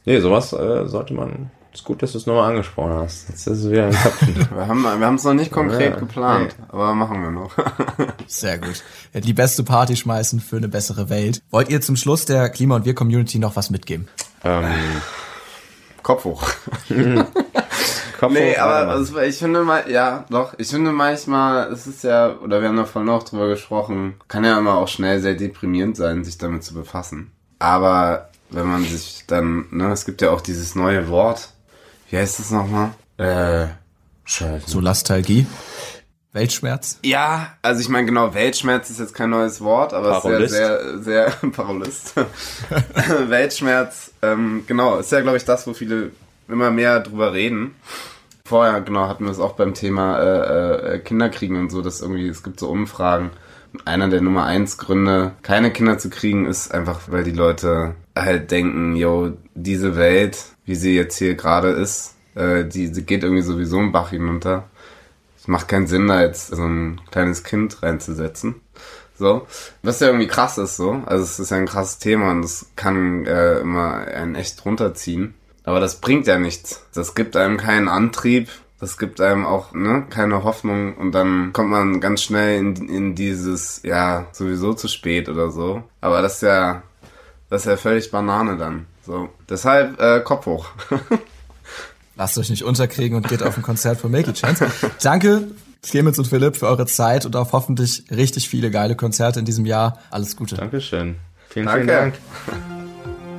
[0.04, 3.28] Nee, sowas äh, sollte man Ist gut, dass du es nochmal angesprochen hast.
[3.30, 4.48] Jetzt ist es wieder in den Köpfen.
[4.54, 7.50] Wir haben wir haben es noch nicht konkret Ja, geplant, aber machen wir noch.
[8.26, 8.82] Sehr gut.
[9.14, 11.40] Die beste Party schmeißen für eine bessere Welt.
[11.50, 14.06] Wollt ihr zum Schluss der Klima- und Wir-Community noch was mitgeben?
[14.44, 14.64] ähm,
[16.02, 16.42] Kopf hoch.
[18.20, 22.04] Kopf Nee, hoch, aber also, ich finde mal, ja, doch, ich finde manchmal, es ist
[22.04, 25.34] ja, oder wir haben da vorhin auch drüber gesprochen, kann ja immer auch schnell sehr
[25.34, 27.32] deprimierend sein, sich damit zu befassen.
[27.58, 31.51] Aber wenn man sich dann, ne, es gibt ja auch dieses neue Wort,
[32.12, 32.90] wie heißt es nochmal?
[33.16, 33.68] Äh,
[34.24, 34.68] Scheiße.
[34.68, 35.46] Solastalgie?
[36.32, 36.98] Weltschmerz?
[37.02, 40.52] Ja, also ich meine genau, Weltschmerz ist jetzt kein neues Wort, aber es Parolist.
[40.52, 42.14] ist sehr, sehr, sehr Parolist.
[43.28, 46.10] Weltschmerz, ähm, genau, ist ja glaube ich das, wo viele
[46.48, 47.76] immer mehr drüber reden.
[48.44, 52.28] Vorher, genau, hatten wir es auch beim Thema äh, äh, Kinderkriegen und so, dass irgendwie,
[52.28, 53.30] es gibt so Umfragen.
[53.72, 57.94] Und einer der Nummer eins Gründe, keine Kinder zu kriegen, ist einfach, weil die Leute
[58.14, 63.22] halt denken, yo, diese Welt, wie sie jetzt hier gerade ist, äh, die, die geht
[63.22, 64.68] irgendwie sowieso im Bach hinunter.
[65.38, 68.56] Es macht keinen Sinn, da jetzt so ein kleines Kind reinzusetzen.
[69.18, 69.46] So.
[69.82, 71.02] Was ja irgendwie krass ist, so.
[71.06, 75.34] Also es ist ja ein krasses Thema und es kann äh, immer einen echt runterziehen.
[75.64, 76.84] Aber das bringt ja nichts.
[76.94, 78.48] Das gibt einem keinen Antrieb.
[78.80, 83.14] Das gibt einem auch ne, keine Hoffnung und dann kommt man ganz schnell in, in
[83.14, 85.84] dieses, ja, sowieso zu spät oder so.
[86.00, 86.82] Aber das ist ja,
[87.48, 88.86] das ist ja völlig Banane dann.
[89.04, 89.28] So.
[89.48, 90.70] Deshalb äh, Kopf hoch.
[92.16, 94.70] Lasst euch nicht unterkriegen und geht auf ein Konzert von Make a Chance.
[95.02, 95.48] Danke,
[95.82, 99.66] Clemens und Philipp, für eure Zeit und auf hoffentlich richtig viele geile Konzerte in diesem
[99.66, 99.98] Jahr.
[100.10, 100.56] Alles Gute.
[100.56, 101.16] Dankeschön.
[101.48, 101.80] Vielen, Danke.
[101.80, 102.14] vielen Dank.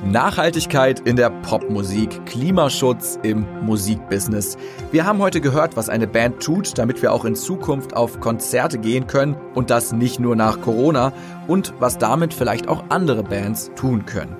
[0.04, 4.58] Nachhaltigkeit in der Popmusik, Klimaschutz im Musikbusiness.
[4.92, 8.78] Wir haben heute gehört, was eine Band tut, damit wir auch in Zukunft auf Konzerte
[8.78, 11.14] gehen können und das nicht nur nach Corona
[11.46, 14.36] und was damit vielleicht auch andere Bands tun können.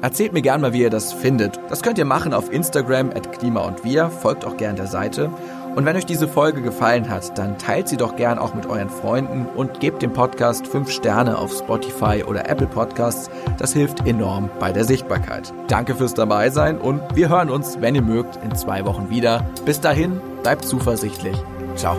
[0.00, 1.58] Erzählt mir gern mal, wie ihr das findet.
[1.68, 5.30] Das könnt ihr machen auf Instagram at Klima und Wir, folgt auch gern der Seite.
[5.74, 8.90] Und wenn euch diese Folge gefallen hat, dann teilt sie doch gern auch mit euren
[8.90, 13.30] Freunden und gebt dem Podcast 5 Sterne auf Spotify oder Apple Podcasts.
[13.58, 15.52] Das hilft enorm bei der Sichtbarkeit.
[15.68, 19.46] Danke fürs dabei sein und wir hören uns, wenn ihr mögt, in zwei Wochen wieder.
[19.64, 21.36] Bis dahin, bleibt zuversichtlich.
[21.76, 21.96] Ciao.